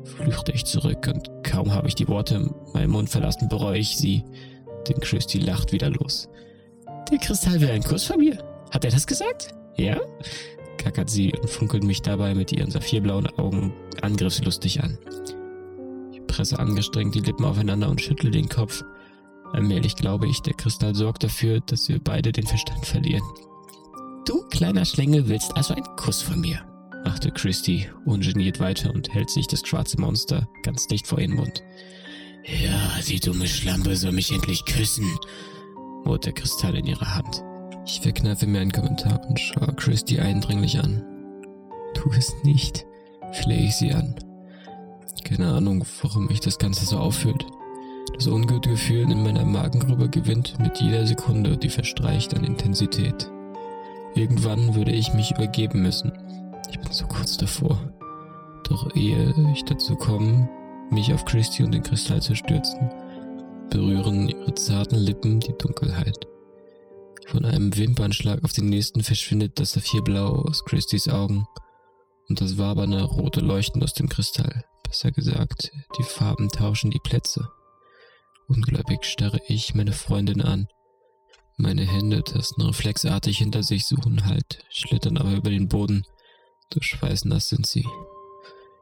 fluchte 0.04 0.52
ich 0.52 0.64
zurück 0.64 1.06
und 1.08 1.28
kaum 1.42 1.72
habe 1.72 1.88
ich 1.88 1.94
die 1.94 2.08
Worte 2.08 2.36
in 2.36 2.54
meinem 2.72 2.90
Mund 2.90 3.10
verlassen, 3.10 3.48
bereue 3.48 3.78
ich 3.78 3.96
sie. 3.96 4.22
Denn 4.88 5.00
Christy 5.00 5.38
lacht 5.38 5.72
wieder 5.72 5.90
los. 5.90 6.28
Der 7.10 7.18
Kristall 7.18 7.60
will 7.60 7.70
einen 7.70 7.82
Kuss 7.84 8.04
von 8.04 8.18
mir? 8.18 8.38
Hat 8.70 8.84
er 8.84 8.90
das 8.90 9.06
gesagt? 9.06 9.54
Ja? 9.76 9.98
kackert 10.84 11.08
sie 11.08 11.32
und 11.32 11.48
funkelt 11.48 11.82
mich 11.82 12.02
dabei 12.02 12.34
mit 12.34 12.52
ihren 12.52 12.70
saphirblauen 12.70 13.26
Augen 13.38 13.72
angriffslustig 14.02 14.82
an. 14.82 14.98
Ich 16.12 16.26
presse 16.26 16.58
angestrengt 16.58 17.14
die 17.14 17.20
Lippen 17.20 17.44
aufeinander 17.44 17.88
und 17.88 18.00
schüttel 18.00 18.30
den 18.30 18.48
Kopf. 18.48 18.84
Allmählich 19.54 19.94
glaube 19.94 20.26
ich, 20.26 20.42
der 20.42 20.54
Kristall 20.54 20.96
sorgt 20.96 21.22
dafür, 21.22 21.60
dass 21.60 21.88
wir 21.88 22.00
beide 22.02 22.32
den 22.32 22.44
Verstand 22.44 22.84
verlieren. 22.84 23.22
Du 24.26 24.42
kleiner 24.48 24.84
Schlängel 24.84 25.28
willst 25.28 25.56
also 25.56 25.74
einen 25.74 25.96
Kuss 25.96 26.22
von 26.22 26.40
mir, 26.40 26.58
machte 27.04 27.30
Christy 27.30 27.88
ungeniert 28.04 28.58
weiter 28.58 28.92
und 28.92 29.14
hält 29.14 29.30
sich 29.30 29.46
das 29.46 29.60
schwarze 29.64 30.00
Monster 30.00 30.48
ganz 30.64 30.88
dicht 30.88 31.06
vor 31.06 31.20
ihren 31.20 31.36
Mund. 31.36 31.62
Ja, 32.44 32.98
die 33.06 33.20
dumme 33.20 33.46
Schlampe 33.46 33.94
soll 33.94 34.10
mich 34.10 34.32
endlich 34.32 34.64
küssen, 34.64 35.06
murrt 36.04 36.26
der 36.26 36.32
Kristall 36.32 36.74
in 36.74 36.86
ihrer 36.86 37.14
Hand. 37.14 37.44
Ich 37.86 38.00
verkneife 38.00 38.48
mir 38.48 38.60
einen 38.60 38.72
Kommentar 38.72 39.24
und 39.28 39.38
schaue 39.38 39.72
Christy 39.76 40.18
eindringlich 40.18 40.80
an. 40.80 41.04
Tu 41.94 42.10
es 42.10 42.34
nicht, 42.42 42.84
flehe 43.30 43.68
ich 43.68 43.76
sie 43.76 43.92
an. 43.92 44.16
Keine 45.22 45.52
Ahnung, 45.52 45.86
warum 46.02 46.26
mich 46.26 46.40
das 46.40 46.58
Ganze 46.58 46.86
so 46.86 46.98
auffühlt. 46.98 47.46
Das 48.12 48.26
Ungutgefühl 48.26 49.10
in 49.10 49.22
meiner 49.22 49.44
Magengrube 49.44 50.08
gewinnt 50.08 50.58
mit 50.60 50.80
jeder 50.80 51.06
Sekunde, 51.06 51.56
die 51.56 51.70
verstreicht 51.70 52.36
an 52.36 52.44
Intensität. 52.44 53.30
Irgendwann 54.14 54.74
würde 54.74 54.92
ich 54.92 55.12
mich 55.14 55.32
übergeben 55.32 55.82
müssen. 55.82 56.12
Ich 56.70 56.78
bin 56.78 56.92
so 56.92 57.06
kurz 57.06 57.36
davor. 57.36 57.78
Doch 58.68 58.94
ehe 58.94 59.34
ich 59.52 59.64
dazu 59.64 59.96
komme, 59.96 60.48
mich 60.90 61.12
auf 61.12 61.24
Christy 61.24 61.64
und 61.64 61.72
den 61.72 61.82
Kristall 61.82 62.22
zu 62.22 62.34
stürzen, 62.36 62.90
berühren 63.70 64.28
ihre 64.28 64.54
zarten 64.54 64.96
Lippen 64.96 65.40
die 65.40 65.54
Dunkelheit. 65.58 66.26
Von 67.26 67.44
einem 67.44 67.76
Wimpernschlag 67.76 68.44
auf 68.44 68.52
den 68.52 68.68
nächsten 68.68 69.02
verschwindet 69.02 69.58
das 69.58 69.72
Saphirblau 69.72 70.44
aus 70.46 70.64
Christys 70.64 71.08
Augen 71.08 71.46
und 72.28 72.40
das 72.40 72.58
wabernde 72.58 73.02
rote 73.02 73.40
Leuchten 73.40 73.82
aus 73.82 73.94
dem 73.94 74.08
Kristall. 74.08 74.64
Besser 74.84 75.10
gesagt, 75.10 75.72
die 75.98 76.02
Farben 76.02 76.48
tauschen 76.48 76.90
die 76.90 77.00
Plätze. 77.02 77.48
Ungläubig 78.48 79.04
starre 79.04 79.40
ich 79.48 79.74
meine 79.74 79.92
Freundin 79.92 80.42
an. 80.42 80.68
Meine 81.56 81.84
Hände 81.84 82.22
tasten 82.22 82.62
reflexartig 82.62 83.38
hinter 83.38 83.62
sich, 83.62 83.86
suchen 83.86 84.26
Halt, 84.26 84.64
schlittern 84.70 85.16
aber 85.16 85.32
über 85.32 85.50
den 85.50 85.68
Boden. 85.68 86.04
So 86.72 86.80
schweißnass 86.80 87.48
sind 87.48 87.66
sie. 87.66 87.86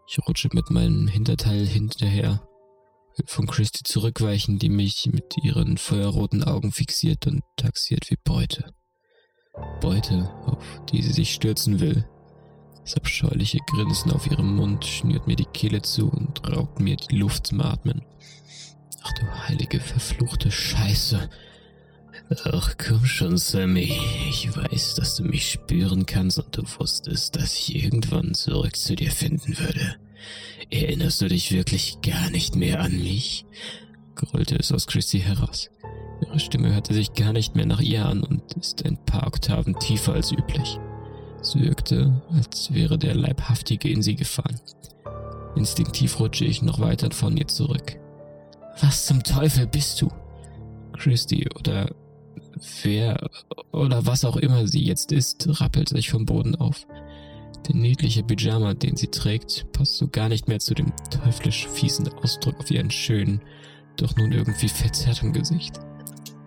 Ich 0.09 0.19
rutsche 0.27 0.49
mit 0.53 0.71
meinem 0.71 1.07
Hinterteil 1.07 1.67
hinterher 1.67 2.47
von 3.27 3.47
Christy 3.47 3.83
zurückweichen, 3.85 4.59
die 4.59 4.69
mich 4.69 5.09
mit 5.13 5.37
ihren 5.43 5.77
feuerroten 5.77 6.43
Augen 6.45 6.73
fixiert 6.73 7.27
und 7.27 7.43
taxiert 7.57 8.11
wie 8.11 8.19
Beute. 8.25 8.75
Beute, 9.81 10.31
auf 10.47 10.65
die 10.91 11.03
sie 11.03 11.13
sich 11.13 11.33
stürzen 11.33 11.81
will. 11.81 12.09
Das 12.81 12.97
abscheuliche 12.97 13.59
Grinsen 13.67 14.11
auf 14.11 14.27
ihrem 14.27 14.57
Mund 14.57 14.85
schnürt 14.85 15.27
mir 15.27 15.37
die 15.37 15.45
Kehle 15.45 15.83
zu 15.83 16.09
und 16.09 16.49
raubt 16.51 16.81
mir 16.81 16.97
die 16.97 17.17
Luft 17.17 17.47
zum 17.47 17.61
Atmen. 17.61 18.03
Ach 19.05 19.13
du 19.13 19.49
heilige, 19.49 19.81
verfluchte 19.81 20.51
Scheiße. 20.51 21.29
Ach 22.45 22.75
komm 22.79 23.05
schon, 23.05 23.37
Sammy. 23.37 23.93
Ich 24.29 24.55
weiß, 24.57 24.95
dass 24.95 25.17
du 25.17 25.25
mich 25.25 25.51
spüren 25.51 26.07
kannst 26.07 26.39
und 26.39 26.57
du 26.57 26.63
wusstest, 26.79 27.37
dass 27.37 27.55
ich 27.55 27.83
irgendwann 27.83 28.35
zurück 28.35 28.77
zu 28.77 28.95
dir 28.95 29.11
finden 29.11 29.59
würde. 29.59 29.97
Erinnerst 30.71 31.21
du 31.21 31.29
dich 31.29 31.53
wirklich 31.53 31.99
gar 32.03 32.31
nicht 32.31 32.55
mehr 32.55 32.81
an 32.81 32.99
mich? 32.99 33.45
grollte 34.15 34.57
es 34.57 34.73
aus 34.73 34.87
Chrissy 34.87 35.21
heraus. 35.21 35.71
Ihre 36.25 36.39
Stimme 36.39 36.73
hörte 36.73 36.95
sich 36.95 37.15
gar 37.15 37.33
nicht 37.33 37.57
mehr 37.57 37.67
nach 37.67 37.81
ihr 37.81 38.07
an 38.07 38.23
und 38.23 38.53
ist 38.55 38.85
ein 38.87 38.97
paar 39.05 39.27
Oktaven 39.27 39.79
tiefer 39.79 40.13
als 40.13 40.31
üblich. 40.31 40.79
Es 41.41 41.57
wirkte, 41.57 42.23
als 42.33 42.73
wäre 42.73 42.99
der 42.99 43.15
Leibhaftige 43.15 43.89
in 43.89 44.03
sie 44.03 44.15
gefahren. 44.15 44.61
Instinktiv 45.57 46.21
rutsche 46.21 46.45
ich 46.45 46.63
noch 46.63 46.79
weiter 46.79 47.11
von 47.11 47.37
ihr 47.37 47.49
zurück. 47.49 47.99
Was 48.81 49.07
zum 49.07 49.23
Teufel 49.23 49.67
bist 49.67 50.01
du? 50.01 50.09
Christy 50.97 51.49
oder 51.59 51.91
wer 52.83 53.29
oder 53.73 54.07
was 54.07 54.25
auch 54.25 54.37
immer 54.37 54.67
sie 54.67 54.85
jetzt 54.85 55.13
ist, 55.13 55.61
rappelt 55.61 55.89
sich 55.89 56.11
vom 56.11 56.27
Boden 56.27 56.55
auf. 56.55 56.87
Der 57.69 57.77
niedliche 57.77 58.23
Pyjama, 58.23 58.75
den 58.75 58.97
sie 58.97 59.07
trägt, 59.07 59.73
passt 59.73 59.97
so 59.97 60.09
gar 60.09 60.29
nicht 60.29 60.49
mehr 60.49 60.59
zu 60.59 60.75
dem 60.75 60.93
teuflisch 61.11 61.69
fiesen 61.69 62.09
Ausdruck 62.15 62.59
auf 62.59 62.71
ihren 62.71 62.91
schönen, 62.91 63.41
doch 63.97 64.17
nun 64.17 64.33
irgendwie 64.33 64.69
verzerrtem 64.69 65.33
Gesicht. 65.33 65.79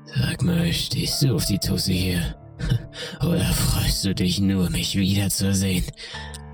Sag 0.05 0.41
mal, 0.43 0.71
stehst 0.73 1.21
du 1.21 1.35
auf 1.35 1.45
die 1.45 1.59
Tusse 1.59 1.93
hier? 1.93 2.35
Oder 3.21 3.45
freust 3.45 4.05
du 4.05 4.15
dich 4.15 4.39
nur, 4.39 4.69
mich 4.69 4.95
wiederzusehen? 4.97 5.85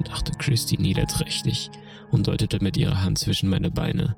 dachte 0.03 0.31
Christy 0.38 0.77
niederträchtig 0.77 1.69
und 2.12 2.27
deutete 2.27 2.62
mit 2.62 2.77
ihrer 2.77 3.03
Hand 3.03 3.19
zwischen 3.19 3.49
meine 3.49 3.71
Beine. 3.71 4.15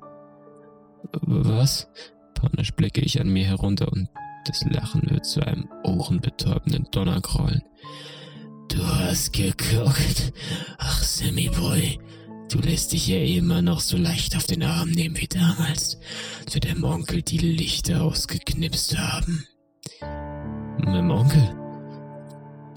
Was? 1.12 1.88
Panisch 2.34 2.72
blicke 2.72 3.00
ich 3.00 3.20
an 3.20 3.28
mir 3.28 3.44
herunter 3.44 3.90
und 3.92 4.08
das 4.46 4.64
Lachen 4.64 5.08
wird 5.10 5.24
zu 5.24 5.40
einem 5.40 5.68
ohrenbetäubenden 5.84 6.86
Donnergrollen. 6.90 7.62
Du 8.68 8.84
hast 8.84 9.32
geguckt. 9.32 10.32
Ach, 10.78 11.02
Sammy 11.02 11.48
Boy, 11.48 11.98
Du 12.50 12.58
lässt 12.60 12.92
dich 12.92 13.08
ja 13.08 13.16
immer 13.16 13.62
noch 13.62 13.80
so 13.80 13.96
leicht 13.96 14.36
auf 14.36 14.44
den 14.44 14.62
Arm 14.62 14.90
nehmen 14.90 15.16
wie 15.16 15.26
damals, 15.26 15.98
als 16.44 16.54
wir 16.54 16.60
deinem 16.60 16.84
Onkel 16.84 17.22
die 17.22 17.38
Lichter 17.38 18.02
ausgeknipst 18.04 18.96
haben. 18.98 19.44
Meinem 20.78 21.10
Onkel? 21.10 21.42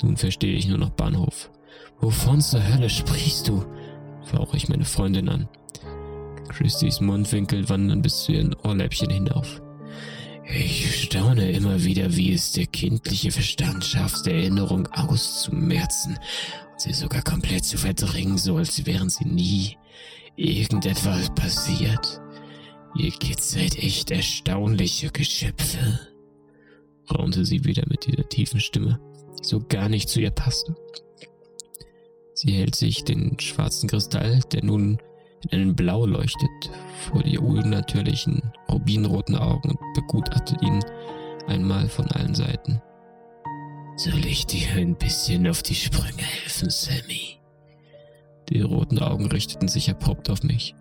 Nun 0.01 0.17
verstehe 0.17 0.55
ich 0.55 0.67
nur 0.67 0.77
noch 0.77 0.91
Bahnhof. 0.91 1.51
Wovon 1.99 2.41
zur 2.41 2.65
Hölle 2.67 2.89
sprichst 2.89 3.47
du? 3.47 3.65
fauche 4.23 4.57
ich 4.57 4.67
meine 4.67 4.85
Freundin 4.85 5.29
an. 5.29 5.47
Christys 6.49 7.01
Mundwinkel 7.01 7.67
wandern 7.69 8.01
bis 8.01 8.23
zu 8.23 8.31
ihren 8.31 8.55
Ohrläppchen 8.55 9.09
hinauf. 9.09 9.61
Ich 10.49 11.03
staune 11.03 11.51
immer 11.51 11.83
wieder, 11.83 12.15
wie 12.15 12.33
es 12.33 12.53
der 12.53 12.67
kindliche 12.67 13.31
Verstand 13.31 13.83
schafft, 13.83 14.27
Erinnerung 14.27 14.87
auszumerzen 14.87 16.17
und 16.71 16.81
sie 16.81 16.93
sogar 16.93 17.21
komplett 17.21 17.65
zu 17.65 17.77
verdrängen, 17.77 18.37
so 18.37 18.55
als 18.55 18.85
wären 18.85 19.09
sie 19.09 19.25
nie 19.25 19.77
irgendetwas 20.37 21.33
passiert. 21.35 22.21
Ihr 22.95 23.11
Kids 23.11 23.51
seid 23.51 23.77
echt 23.77 24.09
erstaunliche 24.11 25.11
Geschöpfe, 25.11 25.99
raunte 27.13 27.45
sie 27.45 27.65
wieder 27.65 27.83
mit 27.89 28.05
dieser 28.07 28.27
tiefen 28.29 28.59
Stimme, 28.59 28.99
die 29.39 29.43
so 29.43 29.59
gar 29.59 29.89
nicht 29.89 30.07
zu 30.07 30.21
ihr 30.21 30.31
passte. 30.31 30.75
Sie 32.33 32.53
hält 32.53 32.75
sich 32.75 33.03
den 33.03 33.37
schwarzen 33.39 33.89
Kristall, 33.89 34.39
der 34.51 34.63
nun 34.63 34.99
in 35.43 35.59
einem 35.59 35.75
Blau 35.75 36.05
leuchtet, 36.05 36.49
vor 37.09 37.23
die 37.23 37.37
unnatürlichen 37.37 38.41
rubinroten 38.69 39.35
Augen 39.35 39.71
und 39.71 39.93
begutachtet 39.93 40.61
ihn 40.61 40.79
einmal 41.47 41.87
von 41.87 42.07
allen 42.11 42.35
Seiten. 42.35 42.81
Soll 43.95 44.25
ich 44.25 44.45
dir 44.45 44.69
ein 44.75 44.95
bisschen 44.95 45.47
auf 45.47 45.63
die 45.63 45.75
Sprünge 45.75 46.21
helfen, 46.21 46.69
Sammy? 46.69 47.39
Die 48.49 48.61
roten 48.61 48.99
Augen 48.99 49.25
richteten 49.27 49.67
sich 49.67 49.89
abrupt 49.89 50.29
auf 50.29 50.43
mich. 50.43 50.75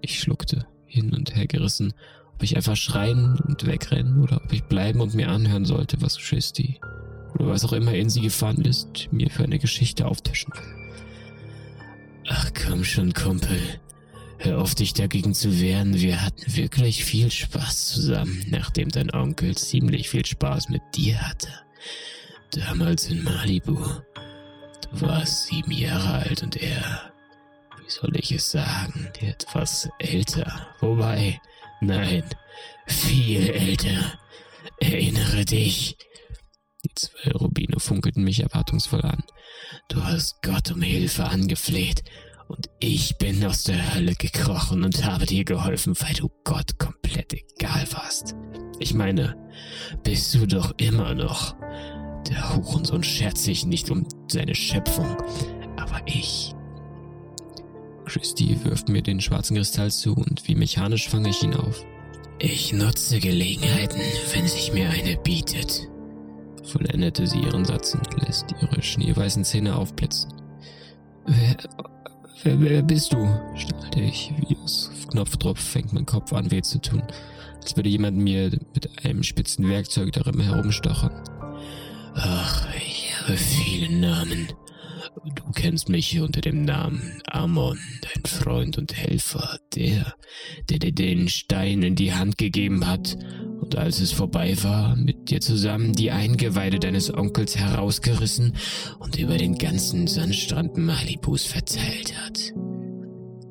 Ich 0.00 0.18
schluckte, 0.18 0.66
hin 0.86 1.14
und 1.14 1.36
her 1.36 1.46
gerissen, 1.46 1.92
ob 2.34 2.42
ich 2.42 2.56
einfach 2.56 2.76
schreien 2.76 3.38
und 3.46 3.66
wegrennen 3.66 4.22
oder 4.22 4.40
ob 4.44 4.52
ich 4.52 4.64
bleiben 4.64 5.00
und 5.00 5.14
mir 5.14 5.28
anhören 5.28 5.64
sollte, 5.64 6.00
was 6.00 6.18
Christy 6.18 6.80
oder 7.34 7.48
was 7.48 7.64
auch 7.64 7.72
immer 7.72 7.94
in 7.94 8.10
sie 8.10 8.20
gefahren 8.20 8.64
ist, 8.64 9.08
mir 9.12 9.30
für 9.30 9.44
eine 9.44 9.58
Geschichte 9.58 10.06
auftischen 10.06 10.52
will. 10.54 10.81
Ach 12.28 12.50
komm 12.54 12.84
schon, 12.84 13.12
Kumpel. 13.12 13.80
Hör 14.38 14.58
auf, 14.60 14.74
dich 14.74 14.92
dagegen 14.94 15.34
zu 15.34 15.60
wehren. 15.60 16.00
Wir 16.00 16.22
hatten 16.22 16.56
wirklich 16.56 17.04
viel 17.04 17.30
Spaß 17.30 17.88
zusammen, 17.88 18.44
nachdem 18.50 18.88
dein 18.88 19.12
Onkel 19.12 19.56
ziemlich 19.56 20.08
viel 20.08 20.26
Spaß 20.26 20.68
mit 20.68 20.82
dir 20.94 21.20
hatte. 21.20 21.48
Damals 22.50 23.08
in 23.08 23.22
Malibu. 23.22 23.74
Du 23.74 25.00
warst 25.00 25.46
sieben 25.46 25.70
Jahre 25.70 26.24
alt 26.24 26.42
und 26.42 26.56
er, 26.56 27.12
wie 27.78 27.90
soll 27.90 28.16
ich 28.16 28.32
es 28.32 28.50
sagen, 28.50 29.08
etwas 29.20 29.88
älter. 29.98 30.68
Wobei, 30.80 31.40
nein, 31.80 32.24
viel 32.86 33.48
älter. 33.48 34.18
Erinnere 34.80 35.44
dich. 35.44 35.96
Die 36.84 36.94
zwei 36.96 37.30
Rubine 37.30 37.78
funkelten 37.78 38.24
mich 38.24 38.40
erwartungsvoll 38.40 39.02
an. 39.02 39.22
Du 39.88 40.02
hast 40.02 40.42
Gott 40.42 40.72
um 40.72 40.82
Hilfe 40.82 41.24
angefleht 41.24 42.02
und 42.48 42.68
ich 42.80 43.18
bin 43.18 43.44
aus 43.44 43.62
der 43.62 43.94
Hölle 43.94 44.14
gekrochen 44.16 44.82
und 44.82 45.04
habe 45.04 45.26
dir 45.26 45.44
geholfen, 45.44 45.94
weil 46.00 46.14
du 46.14 46.28
Gott 46.42 46.78
komplett 46.78 47.34
egal 47.34 47.86
warst. 47.92 48.34
Ich 48.80 48.94
meine, 48.94 49.36
bist 50.02 50.34
du 50.34 50.44
doch 50.46 50.74
immer 50.78 51.14
noch. 51.14 51.54
Der 52.28 52.56
Hurensohn 52.56 53.04
schert 53.04 53.38
sich 53.38 53.64
nicht 53.64 53.90
um 53.90 54.06
seine 54.26 54.56
Schöpfung, 54.56 55.16
aber 55.76 56.00
ich. 56.06 56.52
Christy 58.06 58.58
wirft 58.64 58.88
mir 58.88 59.02
den 59.02 59.20
schwarzen 59.20 59.56
Kristall 59.56 59.92
zu 59.92 60.14
und 60.14 60.48
wie 60.48 60.56
mechanisch 60.56 61.08
fange 61.08 61.30
ich 61.30 61.44
ihn 61.44 61.54
auf. 61.54 61.84
Ich 62.40 62.72
nutze 62.72 63.20
Gelegenheiten, 63.20 64.00
wenn 64.34 64.48
sich 64.48 64.72
mir 64.72 64.90
eine 64.90 65.16
bietet 65.16 65.91
vollendete 66.64 67.26
sie 67.26 67.40
ihren 67.40 67.64
Satz 67.64 67.94
und 67.94 68.26
lässt 68.26 68.46
ihre 68.60 68.82
schneeweißen 68.82 69.44
Zähne 69.44 69.76
aufblitzen. 69.76 70.32
Wer, 71.26 71.56
wer, 72.42 72.60
wer 72.60 72.82
bist 72.82 73.12
du? 73.12 73.28
stammelte 73.54 74.00
ich. 74.00 74.32
Wie 74.38 74.56
aus 74.56 74.90
Knopfdruck 75.10 75.58
fängt 75.58 75.92
mein 75.92 76.06
Kopf 76.06 76.32
an 76.32 76.50
weh 76.50 76.62
zu 76.62 76.80
tun, 76.80 77.02
als 77.60 77.76
würde 77.76 77.88
jemand 77.88 78.16
mir 78.16 78.50
mit 78.74 79.04
einem 79.04 79.22
spitzen 79.22 79.68
Werkzeug 79.68 80.12
darin 80.12 80.40
herumstochern. 80.40 81.12
Ach, 82.14 82.66
ich 82.76 83.14
habe 83.20 83.36
viele 83.36 83.94
Namen. 83.94 84.48
Du 85.14 85.52
kennst 85.54 85.90
mich 85.90 86.18
unter 86.20 86.40
dem 86.40 86.62
Namen 86.64 87.20
Amon, 87.26 87.78
dein 88.00 88.24
Freund 88.24 88.78
und 88.78 88.96
Helfer, 88.96 89.58
der, 89.74 90.14
der 90.70 90.78
dir 90.78 90.92
den 90.92 91.28
Stein 91.28 91.82
in 91.82 91.94
die 91.94 92.14
Hand 92.14 92.38
gegeben 92.38 92.86
hat 92.86 93.18
und 93.60 93.76
als 93.76 94.00
es 94.00 94.10
vorbei 94.10 94.56
war, 94.62 94.96
mit 94.96 95.30
dir 95.30 95.40
zusammen 95.40 95.92
die 95.92 96.10
Eingeweide 96.10 96.78
deines 96.78 97.12
Onkels 97.12 97.56
herausgerissen 97.56 98.56
und 99.00 99.18
über 99.18 99.36
den 99.36 99.58
ganzen 99.58 100.06
Sandstrand 100.06 100.78
Malibus 100.78 101.44
verteilt 101.44 102.14
hat. 102.24 102.52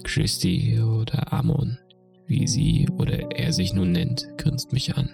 Christy 0.03 0.81
oder 0.81 1.31
Amon, 1.31 1.77
wie 2.25 2.47
sie 2.47 2.89
oder 2.97 3.31
er 3.31 3.53
sich 3.53 3.73
nun 3.73 3.91
nennt, 3.91 4.27
grinst 4.37 4.73
mich 4.73 4.97
an. 4.97 5.11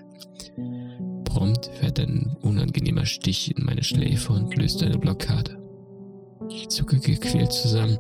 Prompt 1.26 1.70
fährt 1.80 2.00
ein 2.00 2.38
unangenehmer 2.42 3.06
Stich 3.06 3.56
in 3.56 3.66
meine 3.66 3.84
Schläfe 3.84 4.32
und 4.32 4.56
löst 4.56 4.82
eine 4.82 4.98
Blockade. 4.98 5.67
Ich 6.58 6.70
zucke 6.70 7.00
gequält 7.00 7.54
zusammen 7.54 8.00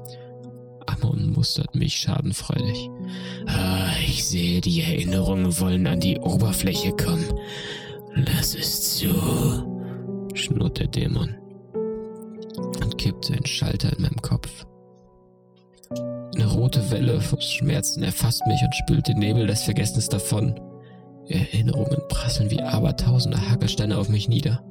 Amon 0.88 1.34
mustert 1.34 1.76
mich 1.76 1.98
schadenfreudig. 1.98 2.90
Ah, 3.46 3.92
ich 4.06 4.26
sehe, 4.26 4.62
die 4.62 4.82
Erinnerungen 4.82 5.60
wollen 5.60 5.86
an 5.86 6.00
die 6.00 6.18
Oberfläche 6.18 6.92
kommen. 6.92 7.26
Lass 8.16 8.56
es 8.56 8.98
zu, 8.98 9.10
schnurrt 10.34 10.80
der 10.80 10.88
Dämon 10.88 11.36
und 11.76 12.98
kippt 12.98 13.30
einen 13.30 13.46
Schalter 13.46 13.96
in 13.96 14.02
meinem 14.02 14.22
Kopf. 14.22 14.66
Eine 16.36 16.48
rote 16.48 16.90
Welle 16.90 17.22
von 17.22 17.42
Schmerzen 17.42 18.04
erfasst 18.04 18.46
mich 18.48 18.62
und 18.64 18.76
spült 18.76 19.08
den 19.08 19.20
Nebel 19.20 19.46
des 19.46 19.64
Vergessens 19.64 20.10
davon. 20.10 20.60
Erinnerungen 21.28 22.02
prasseln 22.08 22.50
wie 22.50 22.62
abertausende 22.62 23.50
Hackelsteine 23.50 23.98
auf 23.98 24.10
mich 24.10 24.30
nieder. 24.30 24.64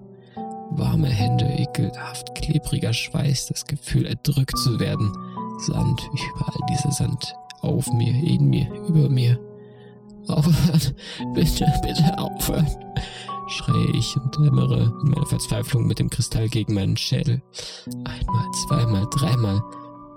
Warme 0.78 1.08
Hände, 1.08 1.46
ekelhaft 1.46 2.34
klebriger 2.34 2.92
Schweiß, 2.92 3.46
das 3.46 3.64
Gefühl 3.64 4.06
erdrückt 4.06 4.58
zu 4.58 4.78
werden– 4.78 5.12
Sand, 5.58 6.08
überall 6.12 6.66
dieser 6.68 6.92
Sand. 6.92 7.34
Auf 7.60 7.90
mir, 7.92 8.12
in 8.12 8.48
mir, 8.48 8.68
über 8.88 9.08
mir. 9.08 9.38
Aufhören, 10.28 10.80
bitte, 11.34 11.66
bitte 11.82 12.18
aufhören, 12.18 12.66
schreie 13.48 13.90
ich 13.94 14.16
und 14.16 14.36
dämmere 14.36 14.92
in 15.02 15.10
meiner 15.10 15.26
Verzweiflung 15.26 15.86
mit 15.86 15.98
dem 15.98 16.10
Kristall 16.10 16.48
gegen 16.48 16.74
meinen 16.74 16.96
Schädel. 16.96 17.42
Einmal, 18.04 18.44
zweimal, 18.66 19.06
dreimal, 19.10 19.62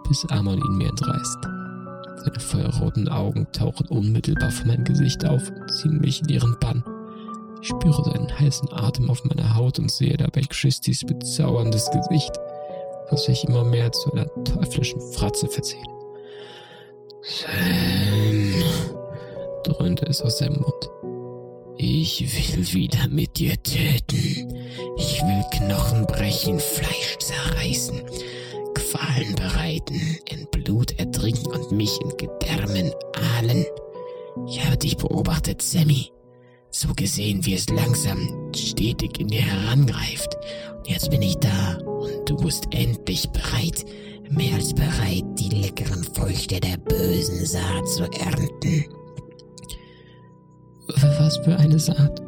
bis 0.07 0.25
Amon 0.25 0.57
ihn 0.57 0.77
mir 0.77 0.89
entreißt. 0.89 1.37
Seine 2.17 2.39
feuerroten 2.39 3.07
Augen 3.07 3.47
tauchen 3.53 3.87
unmittelbar 3.87 4.51
vor 4.51 4.67
mein 4.67 4.83
Gesicht 4.83 5.25
auf 5.25 5.49
und 5.49 5.71
ziehen 5.71 5.99
mich 6.01 6.21
in 6.21 6.29
ihren 6.29 6.57
Bann. 6.59 6.83
Ich 7.61 7.67
spüre 7.67 8.03
seinen 8.03 8.39
heißen 8.39 8.71
Atem 8.71 9.09
auf 9.09 9.23
meiner 9.25 9.55
Haut 9.55 9.79
und 9.79 9.91
sehe 9.91 10.15
dabei 10.17 10.41
Christys 10.41 11.03
bezauberndes 11.05 11.89
Gesicht 11.91 12.33
was 13.11 13.25
sich 13.25 13.43
immer 13.45 13.63
mehr 13.63 13.91
zu 13.91 14.11
einer 14.11 14.27
teuflischen 14.43 15.01
Fratze 15.13 15.47
verzieht. 15.47 15.87
Sam, 17.21 18.53
dröhnte 19.63 20.05
es 20.05 20.21
aus 20.21 20.39
seinem 20.39 20.61
Mund. 20.61 20.89
Ich 21.77 22.21
will 22.21 22.73
wieder 22.73 23.07
mit 23.09 23.37
dir 23.39 23.61
töten. 23.63 24.53
Ich 24.97 25.21
will 25.21 25.43
Knochen 25.51 26.05
brechen, 26.05 26.59
Fleisch 26.59 27.17
zerreißen, 27.19 28.01
Qualen 28.73 29.35
bereiten, 29.35 30.17
in 30.29 30.47
Blut 30.51 30.99
ertrinken 30.99 31.47
und 31.47 31.71
mich 31.71 31.99
in 32.01 32.09
Gedärmen 32.17 32.91
ahlen. 33.37 33.65
Ich 34.47 34.63
habe 34.65 34.77
dich 34.77 34.97
beobachtet, 34.97 35.61
Sammy. 35.61 36.11
So 36.71 36.93
gesehen, 36.95 37.45
wie 37.45 37.55
es 37.55 37.69
langsam, 37.69 38.51
stetig 38.55 39.19
in 39.19 39.27
dir 39.27 39.41
herangreift. 39.41 40.37
Und 40.77 40.87
jetzt 40.87 41.09
bin 41.09 41.21
ich 41.21 41.35
da 41.37 41.77
und 41.77 42.29
du 42.29 42.37
bist 42.37 42.67
endlich 42.71 43.29
bereit, 43.31 43.85
mehr 44.29 44.55
als 44.55 44.73
bereit, 44.73 45.25
die 45.33 45.49
leckeren 45.49 46.03
Früchte 46.03 46.59
der 46.59 46.77
bösen 46.77 47.45
Saat 47.45 47.87
zu 47.87 48.03
ernten. 48.03 48.85
Was 50.87 51.37
für 51.37 51.57
eine 51.57 51.79
Saat? 51.79 52.21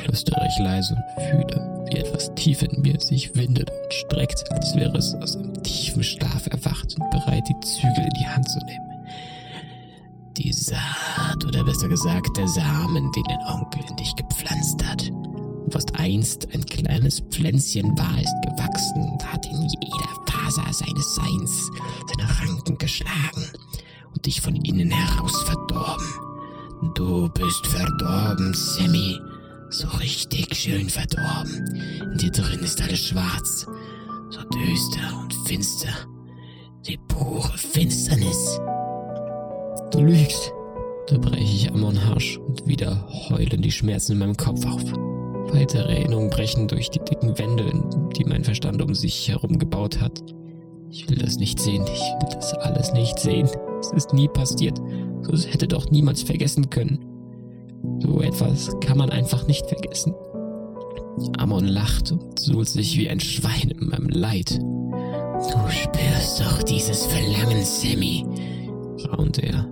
flüstere 0.00 0.46
ich 0.46 0.58
leise 0.58 0.94
und 0.94 1.24
fühle, 1.24 1.86
wie 1.90 1.98
etwas 1.98 2.34
tief 2.34 2.62
in 2.62 2.80
mir 2.82 2.98
sich 3.00 3.34
windet 3.36 3.70
und 3.70 3.92
streckt, 3.92 4.50
als 4.52 4.74
wäre 4.74 4.96
es 4.96 5.14
aus 5.14 5.36
einem 5.36 5.62
tiefen 5.62 6.02
Schlaf 6.02 6.46
erwacht 6.46 6.96
und 6.98 7.10
bereit, 7.10 7.44
die 7.48 7.66
Zügel 7.66 8.04
in 8.04 8.14
die 8.20 8.26
Hand 8.26 8.48
zu 8.48 8.58
nehmen. 8.64 8.89
Die 10.36 10.52
Saat, 10.52 11.44
oder 11.44 11.64
besser 11.64 11.88
gesagt 11.88 12.36
der 12.36 12.48
Samen, 12.48 13.10
den 13.12 13.24
dein 13.24 13.46
Onkel 13.48 13.82
in 13.88 13.96
dich 13.96 14.14
gepflanzt 14.16 14.84
hat. 14.86 15.10
Was 15.66 15.86
einst 15.94 16.48
ein 16.54 16.64
kleines 16.64 17.20
Pflänzchen 17.30 17.96
war, 17.98 18.18
ist 18.20 18.34
gewachsen 18.42 19.08
und 19.10 19.32
hat 19.32 19.46
in 19.46 19.62
jeder 19.62 20.20
Faser 20.50 20.72
seines 20.72 21.14
Seins, 21.14 21.70
seine 22.08 22.28
Ranken 22.40 22.78
geschlagen 22.78 23.44
und 24.12 24.26
dich 24.26 24.40
von 24.40 24.56
innen 24.56 24.90
heraus 24.90 25.42
verdorben. 25.42 26.08
Du 26.94 27.28
bist 27.28 27.66
verdorben, 27.66 28.54
Sammy. 28.54 29.20
So 29.68 29.86
richtig 29.98 30.54
schön 30.56 30.88
verdorben. 30.88 31.80
In 32.12 32.18
dir 32.18 32.32
drin 32.32 32.60
ist 32.60 32.80
alles 32.82 33.06
schwarz. 33.06 33.66
So 34.30 34.40
düster 34.42 35.20
und 35.20 35.34
finster. 35.46 35.92
Die 36.86 36.98
pure 37.08 37.56
Finsternis. 37.56 38.58
Du 39.90 40.00
lügst. 40.00 40.52
Da 41.08 41.18
breche 41.18 41.42
ich 41.42 41.72
Amon 41.72 42.06
harsch 42.06 42.38
und 42.38 42.66
wieder 42.66 43.08
heulen 43.28 43.62
die 43.62 43.72
Schmerzen 43.72 44.12
in 44.12 44.18
meinem 44.18 44.36
Kopf 44.36 44.64
auf. 44.64 44.84
Weitere 45.52 45.92
Erinnerungen 45.92 46.30
brechen 46.30 46.68
durch 46.68 46.90
die 46.90 47.00
dicken 47.00 47.36
Wände, 47.36 47.72
die 48.16 48.24
mein 48.24 48.44
Verstand 48.44 48.80
um 48.80 48.94
sich 48.94 49.28
herum 49.28 49.58
gebaut 49.58 50.00
hat. 50.00 50.22
Ich 50.90 51.10
will 51.10 51.18
das 51.18 51.38
nicht 51.38 51.58
sehen, 51.58 51.84
ich 51.92 52.00
will 52.00 52.28
das 52.32 52.54
alles 52.54 52.92
nicht 52.92 53.18
sehen. 53.18 53.48
Es 53.80 53.92
ist 53.92 54.12
nie 54.12 54.28
passiert. 54.28 54.78
So 55.22 55.36
hätte 55.48 55.66
doch 55.66 55.90
niemals 55.90 56.22
vergessen 56.22 56.70
können. 56.70 57.04
So 58.00 58.20
etwas 58.20 58.70
kann 58.80 58.98
man 58.98 59.10
einfach 59.10 59.46
nicht 59.48 59.66
vergessen. 59.66 60.14
Amon 61.38 61.66
lacht 61.66 62.12
und 62.12 62.38
suhlt 62.38 62.68
sich 62.68 62.96
wie 62.96 63.08
ein 63.08 63.20
Schwein 63.20 63.70
in 63.70 63.88
meinem 63.88 64.08
Leid. 64.08 64.58
Du 64.58 65.70
spürst 65.70 66.40
doch 66.40 66.62
dieses 66.62 67.06
Verlangen, 67.06 67.64
Sammy, 67.64 68.24
raunt 69.08 69.38
er, 69.38 69.66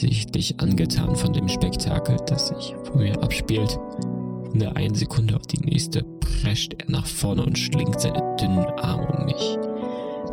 sichtlich 0.00 0.60
angetan 0.60 1.16
von 1.16 1.32
dem 1.32 1.48
Spektakel, 1.48 2.16
das 2.26 2.48
sich 2.48 2.74
vor 2.84 2.96
mir 2.96 3.20
abspielt. 3.22 3.78
Von 4.50 4.58
der 4.58 4.76
einen 4.76 4.94
Sekunde 4.94 5.36
auf 5.36 5.46
die 5.46 5.60
nächste 5.60 6.02
prescht 6.02 6.74
er 6.78 6.90
nach 6.90 7.06
vorne 7.06 7.44
und 7.44 7.58
schlingt 7.58 8.00
seine 8.00 8.36
dünnen 8.40 8.64
Arme 8.78 9.06
um 9.06 9.24
mich. 9.26 9.58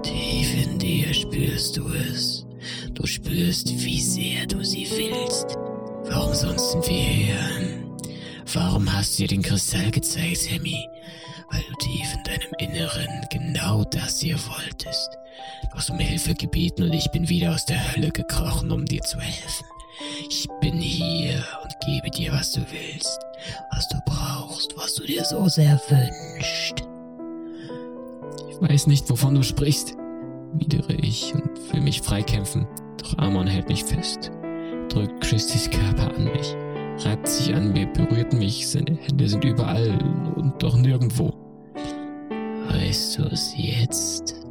Tief 0.04 0.66
in 0.66 0.80
dir 0.80 1.14
spürst 1.14 1.78
du 1.78 1.88
es. 1.90 2.46
Du 2.94 3.06
spürst, 3.06 3.70
wie 3.84 4.02
sehr 4.02 4.46
du 4.46 4.64
sie 4.64 4.88
willst. 4.90 5.58
Warum 6.06 6.34
sonst 6.34 6.72
sind 6.72 6.88
wir 6.88 6.96
hier? 6.96 7.40
Warum 8.54 8.92
hast 8.92 9.18
du 9.18 9.24
dir 9.24 9.30
den 9.30 9.42
Kristall 9.42 9.92
gezeigt, 9.92 10.38
Sammy? 10.38 10.88
Weil 11.52 11.62
du 11.70 11.76
tief 11.76 12.14
in 12.14 12.24
deinem 12.24 12.54
Inneren 12.60 13.26
genau 13.30 13.84
das 13.86 14.20
hier 14.20 14.38
wolltest. 14.48 15.18
Du 15.70 15.78
hast 15.78 15.90
um 15.90 16.00
Hilfe 16.00 16.34
gebeten 16.34 16.84
und 16.84 16.94
ich 16.94 17.12
bin 17.12 17.30
wieder 17.30 17.54
aus 17.54 17.66
der 17.66 17.94
Hölle 17.94 18.12
gekrochen, 18.12 18.72
um 18.72 18.86
dir 18.86 19.02
zu 19.02 19.20
helfen. 19.20 19.66
Ich 20.30 20.48
bin 20.60 20.80
hier 20.80 21.44
und 21.64 21.74
gebe 21.86 22.10
dir, 22.10 22.34
was 22.34 22.52
du 22.52 22.62
willst, 22.72 23.20
was 23.72 23.88
du 23.88 23.98
brauchst, 24.06 24.76
was 24.76 24.96
du 24.96 25.06
dir 25.06 25.24
so 25.24 25.48
sehr 25.48 25.80
wünschst. 25.90 26.84
Ich 28.50 28.62
weiß 28.62 28.88
nicht, 28.88 29.10
wovon 29.10 29.36
du 29.36 29.44
sprichst, 29.44 29.96
widere 30.54 30.94
ich 30.94 31.34
und 31.34 31.74
will 31.74 31.82
mich 31.82 32.02
freikämpfen, 32.02 32.68
doch 32.98 33.18
Amon 33.18 33.48
hält 33.48 33.70
mich 33.70 33.84
fest, 33.84 34.32
drückt 34.90 35.22
Christys 35.22 35.70
Körper 35.70 36.14
an 36.16 36.26
mich, 36.26 36.56
reibt 37.00 37.28
sich 37.28 37.54
an 37.54 37.74
mir, 37.74 37.88
berührt 37.88 38.34
mich, 38.34 38.68
seine 38.68 38.96
Hände 38.96 39.28
sind 39.28 39.44
überall 39.44 39.98
und 40.36 40.62
doch 40.62 40.78
nirgendwo. 40.78 41.34
Weißt 42.70 43.20
du 43.20 43.24
es 43.24 43.54
jetzt? 43.58 44.46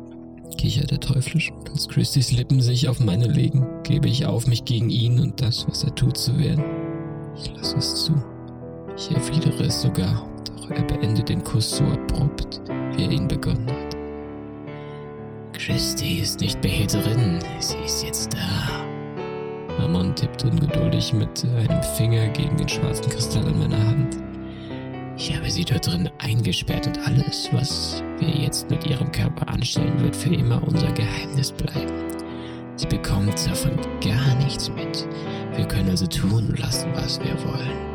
kichert 0.65 0.93
er 0.93 1.01
teuflisch. 1.01 1.53
Als 1.71 1.89
Christys 1.89 2.33
Lippen 2.33 2.63
sich 2.63 2.89
auf 2.89 2.99
meine 2.99 3.27
legen, 3.27 3.67
gebe 3.83 4.09
ich 4.09 4.25
auf, 4.25 4.47
mich 4.47 4.65
gegen 4.65 4.89
ihn 4.89 5.21
und 5.21 5.41
das, 5.43 5.69
was 5.69 5.85
er 5.85 5.95
tut, 5.95 6.17
zu 6.17 6.39
wehren. 6.39 6.65
Ich 7.37 7.53
lasse 7.55 7.77
es 7.77 8.05
zu. 8.05 8.15
Ich 8.97 9.11
erwidere 9.11 9.65
es 9.65 9.83
sogar, 9.83 10.27
doch 10.47 10.71
er 10.71 10.83
beendet 10.85 11.29
den 11.29 11.45
Kuss 11.45 11.77
so 11.77 11.85
abrupt, 11.85 12.63
wie 12.97 13.05
er 13.05 13.11
ihn 13.11 13.29
begonnen 13.29 13.69
hat. 13.69 13.97
Christy 15.53 16.21
ist 16.21 16.41
nicht 16.41 16.63
drin, 16.63 17.41
sie 17.59 17.77
ist 17.85 18.03
jetzt 18.03 18.33
da. 18.33 18.94
Amon 19.79 20.15
tippt 20.15 20.45
ungeduldig 20.45 21.13
mit 21.13 21.45
einem 21.45 21.83
Finger 21.97 22.29
gegen 22.29 22.57
den 22.57 22.69
schwarzen 22.69 23.11
Kristall 23.11 23.47
in 23.47 23.59
meiner 23.59 23.87
Hand. 23.87 24.17
Ich 25.17 25.35
habe 25.35 25.51
sie 25.51 25.65
dort 25.65 25.87
drin 25.87 26.11
eingesperrt 26.19 26.87
und 26.87 26.99
alles, 27.07 27.49
was 27.53 28.03
wir 28.19 28.29
jetzt 28.29 28.69
mit 28.71 28.87
ihrem 28.87 29.11
Körper 29.13 29.49
anstellen, 29.49 30.01
wird 30.03 30.17
für 30.17 30.35
immer 30.35 30.63
unser 30.67 30.91
Geheimnis 30.93 31.53
bleiben. 31.53 31.93
Sie 32.77 32.87
bekommt 32.87 33.47
davon 33.47 33.77
gar 34.01 34.35
nichts 34.37 34.71
mit. 34.71 35.07
Wir 35.57 35.67
können 35.67 35.91
also 35.91 36.07
tun 36.07 36.49
und 36.49 36.59
lassen, 36.59 36.91
was 36.95 37.21
wir 37.21 37.35
wollen. 37.45 37.95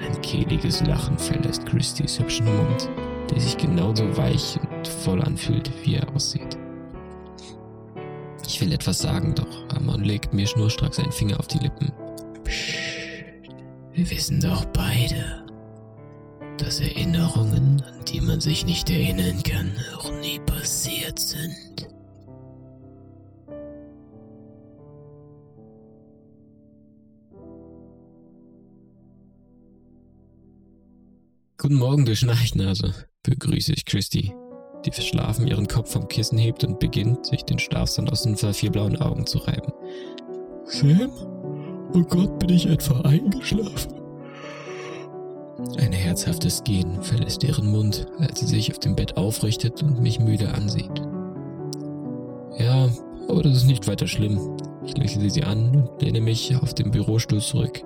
Ein 0.00 0.20
kehliges 0.22 0.84
Lachen 0.86 1.16
verlässt 1.18 1.66
Christys 1.66 2.18
hübschen 2.18 2.46
Mund, 2.46 2.88
der 3.30 3.40
sich 3.40 3.56
genauso 3.56 4.16
weich 4.16 4.58
und 4.70 4.88
voll 4.88 5.22
anfühlt, 5.22 5.70
wie 5.84 5.96
er 5.96 6.14
aussieht. 6.14 6.59
Ich 8.60 8.66
will 8.66 8.74
etwas 8.74 8.98
sagen, 8.98 9.34
doch 9.34 9.74
Amon 9.74 10.04
legt 10.04 10.34
mir 10.34 10.46
schnurstracks 10.46 10.98
einen 10.98 11.12
Finger 11.12 11.40
auf 11.40 11.46
die 11.46 11.60
Lippen. 11.60 11.90
Psst, 12.44 12.74
wir 13.94 14.10
wissen 14.10 14.38
doch 14.38 14.66
beide, 14.66 15.46
dass 16.58 16.78
Erinnerungen, 16.80 17.80
an 17.80 18.04
die 18.04 18.20
man 18.20 18.38
sich 18.38 18.66
nicht 18.66 18.90
erinnern 18.90 19.42
kann, 19.44 19.72
auch 19.96 20.12
nie 20.20 20.38
passiert 20.40 21.18
sind. 21.18 21.88
Guten 31.56 31.76
Morgen, 31.76 32.04
du 32.04 32.14
Schnarchnase, 32.14 32.92
begrüße 33.22 33.72
ich 33.72 33.86
Christy, 33.86 34.34
die 34.84 34.90
verschlafen 34.90 35.46
ihren 35.46 35.68
Kopf 35.68 35.90
vom 35.92 36.08
Kissen 36.08 36.38
hebt 36.38 36.64
und 36.64 36.78
beginnt, 36.78 37.26
sich 37.26 37.44
den 37.44 37.58
Schlafsand 37.58 38.10
aus 38.10 38.22
den 38.22 38.36
vier 38.36 38.70
blauen 38.70 39.00
Augen 39.00 39.26
zu 39.26 39.38
reiben. 39.38 39.72
Sam? 40.64 41.10
Oh 41.94 42.02
Gott, 42.02 42.38
bin 42.38 42.50
ich 42.50 42.66
etwa 42.66 43.00
eingeschlafen? 43.00 43.94
Ein 45.78 45.92
herzhaftes 45.92 46.64
Gehen 46.64 47.02
verlässt 47.02 47.42
ihren 47.44 47.70
Mund, 47.70 48.06
als 48.18 48.40
sie 48.40 48.46
sich 48.46 48.70
auf 48.70 48.78
dem 48.78 48.96
Bett 48.96 49.16
aufrichtet 49.16 49.82
und 49.82 50.00
mich 50.00 50.18
müde 50.20 50.52
ansieht. 50.54 51.02
Ja, 52.58 52.88
aber 53.28 53.42
das 53.42 53.58
ist 53.58 53.66
nicht 53.66 53.86
weiter 53.86 54.06
schlimm. 54.06 54.56
Ich 54.84 54.96
lächle 54.96 55.30
sie 55.30 55.44
an 55.44 55.74
und 55.74 56.02
lehne 56.02 56.20
mich 56.20 56.56
auf 56.56 56.74
dem 56.74 56.90
Bürostuhl 56.90 57.40
zurück. 57.40 57.82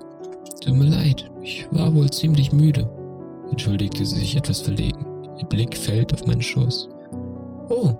Tut 0.63 0.75
mir 0.75 0.85
leid, 0.85 1.29
ich 1.41 1.67
war 1.71 1.93
wohl 1.93 2.09
ziemlich 2.09 2.51
müde, 2.51 2.89
entschuldigte 3.51 4.05
sie 4.05 4.19
sich 4.19 4.35
etwas 4.35 4.61
verlegen. 4.61 5.14
Ihr 5.37 5.45
Blick 5.45 5.75
fällt 5.75 6.13
auf 6.13 6.25
meinen 6.25 6.41
Schoß. 6.41 6.89
Oh, 7.69 7.93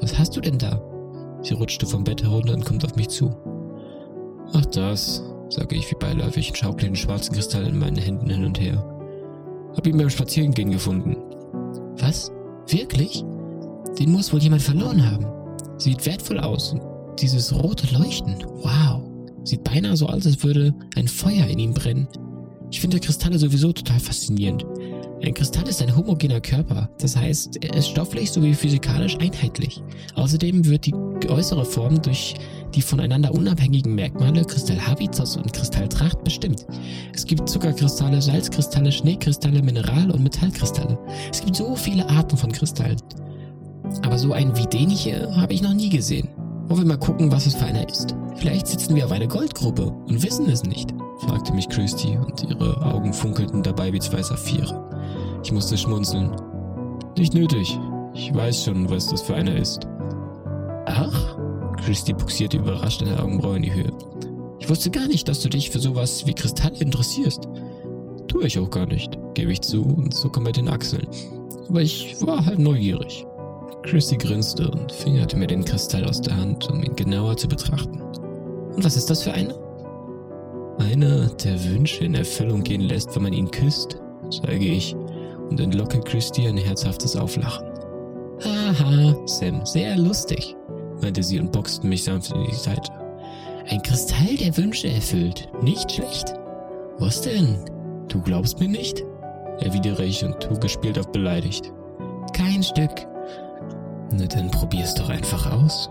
was 0.00 0.18
hast 0.18 0.36
du 0.36 0.40
denn 0.40 0.58
da? 0.58 0.80
Sie 1.42 1.54
rutschte 1.54 1.86
vom 1.86 2.04
Bett 2.04 2.22
herunter 2.22 2.54
und 2.54 2.64
kommt 2.64 2.84
auf 2.84 2.96
mich 2.96 3.08
zu. 3.08 3.30
Ach 4.52 4.64
das, 4.66 5.22
sage 5.48 5.76
ich 5.76 5.90
wie 5.90 5.96
beiläufig 5.96 6.50
und 6.50 6.56
schaukle 6.56 6.88
den 6.88 6.96
schwarzen 6.96 7.34
Kristall 7.34 7.66
in 7.66 7.78
meinen 7.78 7.96
Händen 7.96 8.28
hin 8.28 8.44
und 8.44 8.60
her. 8.60 8.82
Hab 9.76 9.86
ihn 9.86 9.98
beim 9.98 10.10
Spazierengehen 10.10 10.70
gefunden. 10.70 11.16
Was? 11.98 12.30
Wirklich? 12.68 13.24
Den 13.98 14.12
muss 14.12 14.32
wohl 14.32 14.42
jemand 14.42 14.62
verloren 14.62 15.10
haben. 15.10 15.26
Sieht 15.78 16.04
wertvoll 16.06 16.40
aus. 16.40 16.74
Dieses 17.18 17.54
rote 17.54 17.92
Leuchten. 17.94 18.36
Wow. 18.62 19.02
Sieht 19.44 19.64
beinahe 19.64 19.96
so 19.96 20.06
aus, 20.06 20.26
als 20.26 20.42
würde 20.42 20.74
ein 20.96 21.08
Feuer 21.08 21.46
in 21.46 21.58
ihm 21.58 21.74
brennen. 21.74 22.08
Ich 22.70 22.80
finde 22.80 22.98
Kristalle 22.98 23.38
sowieso 23.38 23.72
total 23.72 24.00
faszinierend. 24.00 24.64
Ein 25.24 25.32
Kristall 25.32 25.66
ist 25.66 25.80
ein 25.80 25.96
homogener 25.96 26.38
Körper, 26.38 26.86
das 26.98 27.16
heißt, 27.16 27.64
er 27.64 27.74
ist 27.74 27.88
stofflich 27.88 28.30
sowie 28.30 28.52
physikalisch 28.52 29.16
einheitlich. 29.18 29.82
Außerdem 30.16 30.66
wird 30.66 30.84
die 30.84 30.94
äußere 31.30 31.64
Form 31.64 32.02
durch 32.02 32.34
die 32.74 32.82
voneinander 32.82 33.32
unabhängigen 33.32 33.94
Merkmale 33.94 34.44
Kristallhabitus 34.44 35.38
und 35.38 35.50
Kristalltracht 35.50 36.22
bestimmt. 36.24 36.66
Es 37.14 37.24
gibt 37.24 37.48
Zuckerkristalle, 37.48 38.20
Salzkristalle, 38.20 38.92
Schneekristalle, 38.92 39.62
Mineral- 39.62 40.10
und 40.10 40.22
Metallkristalle. 40.22 40.98
Es 41.32 41.42
gibt 41.42 41.56
so 41.56 41.74
viele 41.74 42.06
Arten 42.10 42.36
von 42.36 42.52
Kristallen. 42.52 43.00
Aber 44.02 44.18
so 44.18 44.34
einen 44.34 44.54
wie 44.58 44.66
den 44.66 44.90
hier 44.90 45.34
habe 45.36 45.54
ich 45.54 45.62
noch 45.62 45.72
nie 45.72 45.88
gesehen. 45.88 46.28
Wollen 46.68 46.80
wir 46.80 46.86
mal 46.86 46.98
gucken, 46.98 47.32
was 47.32 47.46
es 47.46 47.54
für 47.54 47.64
einer 47.64 47.88
ist? 47.88 48.14
Vielleicht 48.36 48.66
sitzen 48.66 48.94
wir 48.94 49.06
auf 49.06 49.12
einer 49.12 49.26
Goldgrube 49.26 49.86
und 49.86 50.22
wissen 50.22 50.50
es 50.50 50.64
nicht, 50.64 50.92
fragte 51.20 51.54
mich 51.54 51.68
Christy 51.68 52.18
und 52.18 52.42
ihre 52.42 52.84
Augen 52.84 53.14
funkelten 53.14 53.62
dabei 53.62 53.90
wie 53.92 54.00
zwei 54.00 54.22
Saphire. 54.22 54.84
Ich 55.44 55.52
musste 55.52 55.76
schmunzeln. 55.76 56.30
Nicht 57.18 57.34
nötig. 57.34 57.78
Ich 58.14 58.34
weiß 58.34 58.64
schon, 58.64 58.88
was 58.88 59.08
das 59.08 59.20
für 59.20 59.34
einer 59.34 59.54
ist. 59.54 59.86
Ach? 60.86 61.36
Christy 61.84 62.14
buxierte 62.14 62.56
überrascht 62.56 63.02
eine 63.02 63.22
Augenbraue 63.22 63.56
in 63.56 63.62
die 63.62 63.74
Höhe. 63.74 63.92
Ich 64.58 64.70
wusste 64.70 64.90
gar 64.90 65.06
nicht, 65.06 65.28
dass 65.28 65.40
du 65.40 65.50
dich 65.50 65.70
für 65.70 65.80
sowas 65.80 66.26
wie 66.26 66.32
Kristalle 66.32 66.78
interessierst. 66.78 67.46
Tue 68.26 68.46
ich 68.46 68.58
auch 68.58 68.70
gar 68.70 68.86
nicht, 68.86 69.18
gebe 69.34 69.52
ich 69.52 69.60
zu 69.60 69.82
und 69.82 70.14
zucke 70.14 70.40
mit 70.40 70.56
den 70.56 70.68
Achseln. 70.68 71.06
Aber 71.68 71.82
ich 71.82 72.16
war 72.22 72.46
halt 72.46 72.58
neugierig. 72.58 73.26
Christy 73.82 74.16
grinste 74.16 74.70
und 74.70 74.92
fingerte 74.92 75.36
mir 75.36 75.46
den 75.46 75.64
Kristall 75.64 76.06
aus 76.06 76.22
der 76.22 76.38
Hand, 76.38 76.70
um 76.70 76.82
ihn 76.82 76.96
genauer 76.96 77.36
zu 77.36 77.48
betrachten. 77.48 78.00
Und 78.00 78.82
was 78.82 78.96
ist 78.96 79.10
das 79.10 79.22
für 79.22 79.34
eine? 79.34 79.54
Einer, 80.78 81.26
der 81.28 81.62
Wünsche 81.64 82.02
in 82.06 82.14
Erfüllung 82.14 82.62
gehen 82.62 82.80
lässt, 82.80 83.14
wenn 83.14 83.24
man 83.24 83.34
ihn 83.34 83.50
küsst, 83.50 84.00
sage 84.30 84.64
ich 84.64 84.96
und 85.50 85.60
entlocke 85.60 86.00
Christy 86.00 86.46
ein 86.46 86.56
herzhaftes 86.56 87.16
Auflachen. 87.16 87.66
Haha, 88.42 89.16
Sam, 89.26 89.64
sehr 89.64 89.96
lustig, 89.96 90.56
meinte 91.00 91.22
sie 91.22 91.40
und 91.40 91.52
boxte 91.52 91.86
mich 91.86 92.04
sanft 92.04 92.32
in 92.32 92.44
die 92.44 92.54
Seite. 92.54 92.90
Ein 93.68 93.80
Kristall, 93.82 94.36
der 94.38 94.56
Wünsche 94.56 94.88
erfüllt. 94.88 95.48
Nicht 95.62 95.90
schlecht. 95.90 96.34
Was 96.98 97.22
denn? 97.22 97.58
Du 98.08 98.20
glaubst 98.20 98.60
mir 98.60 98.68
nicht? 98.68 99.02
erwidere 99.60 100.04
ich 100.04 100.24
und 100.24 100.38
tu 100.40 100.58
gespielt 100.58 100.98
auf 100.98 101.10
beleidigt. 101.12 101.72
Kein 102.32 102.62
Stück. 102.62 103.06
Na 104.10 104.26
dann 104.26 104.50
probier's 104.50 104.94
doch 104.94 105.08
einfach 105.08 105.50
aus. 105.50 105.88